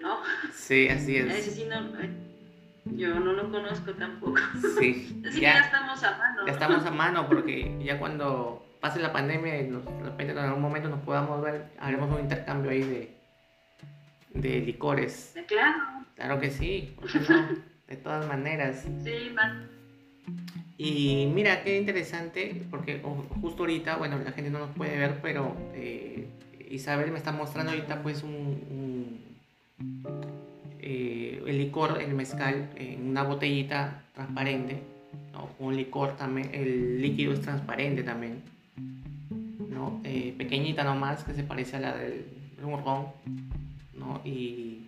[0.00, 0.18] ¿No?
[0.54, 1.44] Sí, así es.
[1.46, 1.80] sí, no,
[2.96, 4.38] yo no lo conozco tampoco.
[4.78, 5.20] Sí.
[5.28, 6.46] Así ya, que ya estamos a mano.
[6.46, 10.38] Ya estamos a mano porque ya cuando pase la pandemia y nos, de repente en
[10.38, 13.14] algún momento nos podamos ver, haremos un intercambio ahí de,
[14.34, 15.34] de licores.
[15.46, 15.78] Claro.
[16.16, 16.94] Claro que sí,
[17.88, 18.84] de todas maneras.
[19.02, 19.68] Sí, man.
[20.76, 23.02] Y mira, qué interesante, porque
[23.42, 26.26] justo ahorita, bueno, la gente no nos puede ver, pero eh,
[26.70, 29.20] Isabel me está mostrando ahorita pues un,
[30.78, 34.82] eh, el licor, el mezcal, en una botellita transparente,
[35.32, 35.50] ¿no?
[35.58, 38.42] Un licor también, el líquido es transparente también,
[39.80, 40.00] ¿no?
[40.04, 42.26] Eh, pequeñita nomás, que se parece a la del
[42.60, 43.06] ron,
[43.94, 44.20] ¿no?
[44.24, 44.82] Y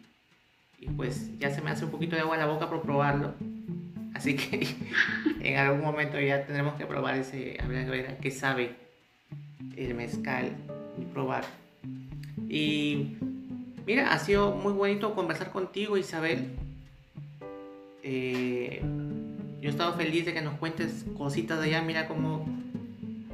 [0.97, 3.35] pues ya se me hace un poquito de agua en la boca por probarlo.
[4.15, 4.67] Así que
[5.41, 8.77] en algún momento ya tendremos que probar ese, a ver, qué sabe
[9.77, 10.53] el mezcal
[11.01, 11.45] y probar.
[12.49, 13.17] Y
[13.87, 16.51] mira, ha sido muy bonito conversar contigo, Isabel.
[18.03, 18.83] Eh,
[19.61, 21.83] yo he estado feliz de que nos cuentes cositas de allá.
[21.83, 22.45] Mira cómo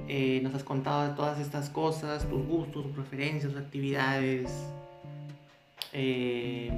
[0.08, 4.50] eh, nos has contado todas estas cosas, tus gustos, tus preferencias, tus actividades.
[5.92, 6.70] Eh,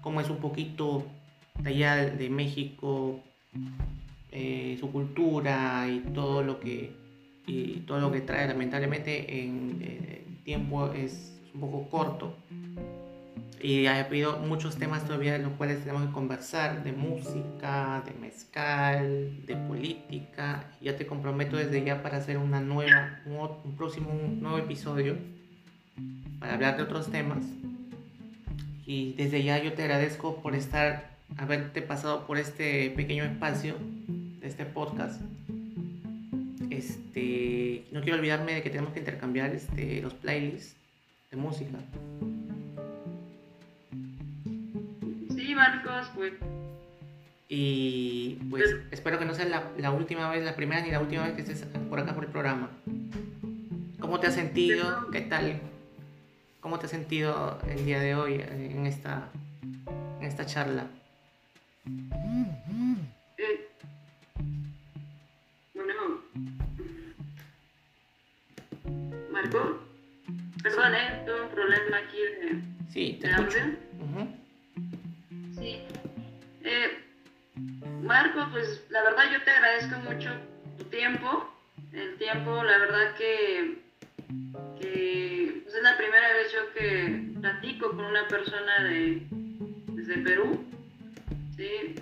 [0.00, 1.04] cómo es un poquito
[1.58, 3.20] de allá de México,
[4.32, 6.92] eh, su cultura y todo lo que
[7.46, 12.36] y todo lo que trae lamentablemente en, eh, tiempo es un poco corto
[13.62, 18.14] y ha habido muchos temas todavía de los cuales tenemos que conversar de música, de
[18.14, 20.64] mezcal, de política.
[20.80, 25.16] Ya te comprometo desde ya para hacer una nueva, un, próximo nuevo episodio
[26.38, 27.44] para hablar de otros temas.
[28.86, 33.76] Y desde ya yo te agradezco por estar, haberte pasado por este pequeño espacio
[34.40, 35.20] de este podcast.
[36.70, 40.76] Este, no quiero olvidarme de que tenemos que intercambiar este, los playlists
[41.30, 41.78] de música.
[47.48, 51.24] Y pues espero que no sea la, la, última vez, la primera ni la última
[51.24, 52.70] vez que estés por acá por el programa.
[53.98, 55.10] ¿Cómo te has sentido?
[55.10, 55.60] ¿Qué tal?
[56.60, 59.30] ¿Cómo te has sentido el día de hoy en esta,
[60.20, 60.86] en esta charla?
[63.36, 63.68] Eh,
[65.74, 66.20] bueno,
[69.32, 69.80] Marco,
[70.62, 71.22] perdón, ¿eh?
[71.24, 72.62] Tuve un problema aquí de,
[72.92, 73.28] sí, te
[75.54, 75.82] Sí.
[76.70, 77.02] Eh,
[78.02, 80.30] Marco, pues la verdad yo te agradezco mucho
[80.78, 81.52] tu tiempo.
[81.92, 83.78] El tiempo, la verdad que,
[84.80, 89.20] pues, es la primera vez yo que platico con una persona de,
[89.88, 90.64] desde Perú.
[91.56, 91.96] ¿sí?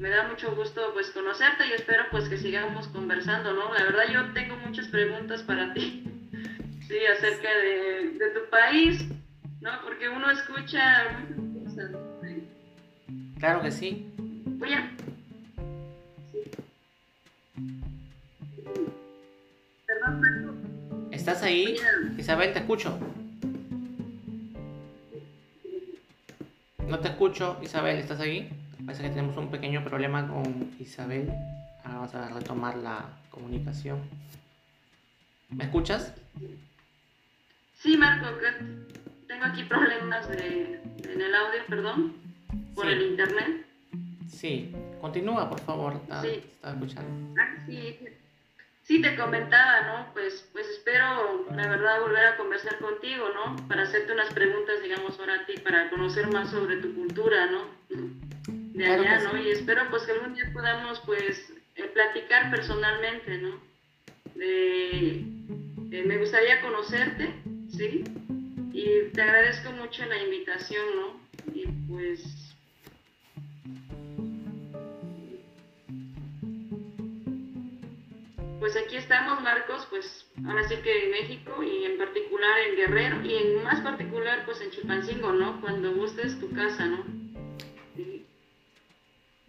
[0.00, 3.72] Me, da mucho gusto pues conocerte y espero pues que sigamos conversando, ¿no?
[3.72, 6.02] La verdad yo tengo muchas preguntas para ti,
[6.88, 9.04] sí, acerca de, tu país,
[9.60, 9.70] ¿no?
[9.84, 11.06] Porque uno escucha
[13.46, 14.12] Claro que sí.
[14.58, 14.90] Voy a...
[21.42, 21.76] ahí?
[22.18, 22.98] Isabel, te escucho.
[26.88, 28.50] No te escucho, Isabel, ¿estás ahí?
[28.84, 31.30] Parece que tenemos un pequeño problema con Isabel.
[31.84, 34.00] Ahora vamos a retomar la comunicación.
[35.50, 36.12] ¿Me escuchas?
[37.78, 38.26] Sí, Marco,
[39.28, 42.25] tengo aquí problemas de, en el audio, perdón,
[42.76, 43.66] por el internet.
[44.28, 46.00] Sí, continúa, por favor.
[46.22, 46.42] sí.
[46.52, 47.40] Estaba escuchando.
[47.40, 47.98] Ah, sí.
[48.82, 50.12] Sí, te comentaba, ¿no?
[50.12, 53.56] Pues, pues espero, la verdad, volver a conversar contigo, ¿no?
[53.66, 57.64] Para hacerte unas preguntas, digamos, ahora a ti, para conocer más sobre tu cultura, ¿no?
[58.48, 59.36] De allá, ¿no?
[59.38, 63.60] Y espero, pues, que algún día podamos, pues, eh, platicar personalmente, ¿no?
[64.36, 65.24] De,
[66.06, 67.34] me gustaría conocerte,
[67.68, 68.04] ¿sí?
[68.72, 71.20] Y te agradezco mucho la invitación, ¿no?
[71.52, 72.45] Y pues
[78.58, 83.24] pues aquí estamos, Marcos, pues ahora sí que en México y en particular en Guerrero
[83.24, 85.60] y en más particular pues en Chilpancingo, ¿no?
[85.60, 87.04] Cuando gustes tu casa, ¿no?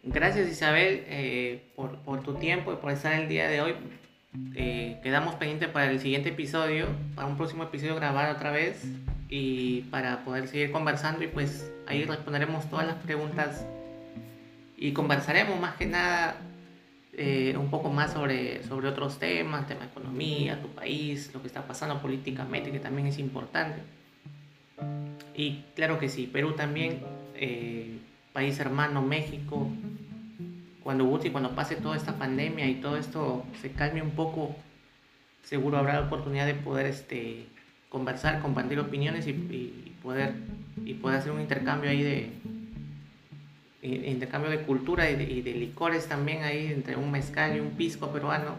[0.04, 3.76] Gracias Isabel eh, por, por, tu tiempo y por estar el día de hoy.
[4.56, 8.86] Eh, quedamos pendientes para el siguiente episodio, para un próximo episodio grabar otra vez
[9.30, 13.66] y para poder seguir conversando y pues ahí responderemos todas las preguntas
[14.78, 16.38] y conversaremos más que nada
[17.20, 21.48] eh, un poco más sobre, sobre otros temas, tema de economía, tu país, lo que
[21.48, 23.82] está pasando políticamente, que también es importante.
[25.36, 27.00] Y claro que sí, Perú también,
[27.34, 27.98] eh,
[28.34, 29.68] país hermano, México,
[30.84, 34.56] cuando guste y cuando pase toda esta pandemia y todo esto se calme un poco,
[35.42, 37.48] seguro habrá la oportunidad de poder este,
[37.90, 40.36] conversar, compartir opiniones y, y poder,
[40.86, 42.32] y poder hacer un intercambio ahí de,
[43.96, 48.58] intercambio de cultura y de, licores también ahí entre un mezcal y un pisco peruano.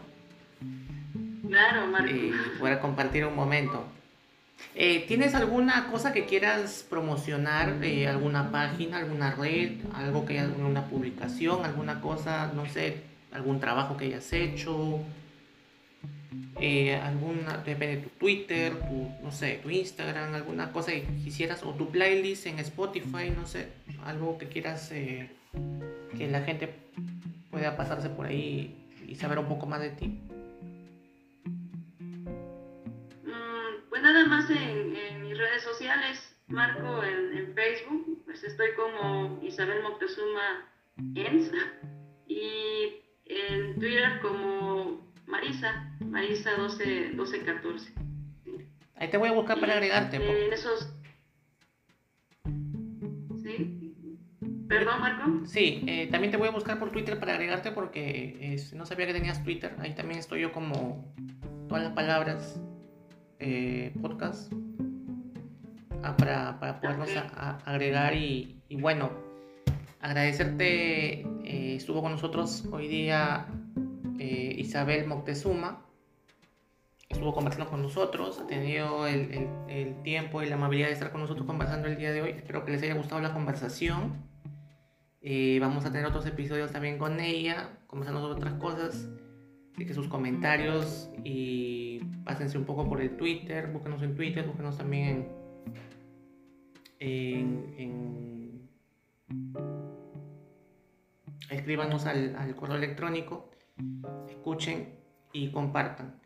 [1.46, 2.10] Claro, Marco.
[2.10, 3.84] Eh, poder compartir un momento.
[4.74, 7.78] Eh, ¿Tienes alguna cosa que quieras promocionar?
[7.82, 13.02] Eh, ¿Alguna página, alguna red, algo que alguna publicación, alguna cosa, no sé,
[13.32, 15.00] algún trabajo que hayas hecho?
[16.60, 21.62] Eh, alguna, depende de tu Twitter, tu, no sé, tu Instagram, alguna cosa que quisieras,
[21.62, 23.68] o tu playlist en Spotify, no sé,
[24.04, 25.30] algo que quieras eh,
[26.16, 26.74] que la gente
[27.50, 28.74] pueda pasarse por ahí
[29.06, 30.20] y saber un poco más de ti.
[33.24, 39.82] Mm, pues nada más en, mis redes sociales, Marco en, Facebook, pues estoy como Isabel
[39.82, 40.66] Moctezuma
[41.14, 41.50] Ens,
[42.26, 47.92] y en Twitter como Marisa, Marisa 12, 12 14.
[48.96, 50.16] Ahí te voy a buscar para agregarte.
[50.16, 50.92] En esos...
[53.42, 53.94] ¿Sí?
[54.68, 55.46] ¿Perdón, Marco?
[55.46, 59.12] Sí, eh, también te voy a buscar por Twitter para agregarte porque no sabía que
[59.12, 59.74] tenías Twitter.
[59.78, 61.14] Ahí también estoy yo como
[61.68, 62.60] todas las palabras
[63.38, 64.52] eh, podcast
[66.02, 67.10] ah, para, para, podernos
[67.64, 69.10] agregar y, bueno,
[70.00, 71.20] agradecerte.
[71.44, 73.46] Eh, estuvo con nosotros hoy día
[74.18, 75.87] eh, Isabel Moctezuma.
[77.08, 81.22] Estuvo conversando con nosotros, ha tenido el, el, tiempo y la amabilidad de estar con
[81.22, 82.30] nosotros conversando el día de hoy.
[82.32, 84.28] Espero que les haya gustado la conversación.
[85.22, 89.08] Eh, vamos a tener otros episodios también con ella, conversando sobre otras cosas.
[89.74, 94.76] Así que sus comentarios y pásense un poco por el Twitter, búsquenos en Twitter, búsquenos
[94.76, 95.28] también
[96.98, 98.68] en, en,
[101.48, 103.50] escríbanos al, al correo electrónico
[104.28, 104.98] escuchen
[105.32, 106.20] y compartan.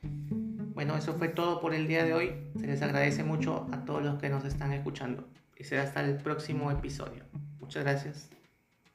[0.74, 2.32] Bueno, eso fue todo por el día de hoy.
[2.58, 5.28] Se les agradece mucho a todos los que nos están escuchando.
[5.56, 7.24] Y será hasta el próximo episodio.
[7.60, 8.30] Muchas gracias.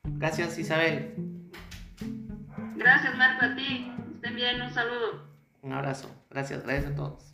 [0.04, 1.14] Gracias Isabel.
[2.76, 3.92] Gracias Marco a ti.
[4.16, 5.28] Estén bien, un saludo.
[5.62, 6.10] Un abrazo.
[6.30, 7.30] Gracias, gracias a todos.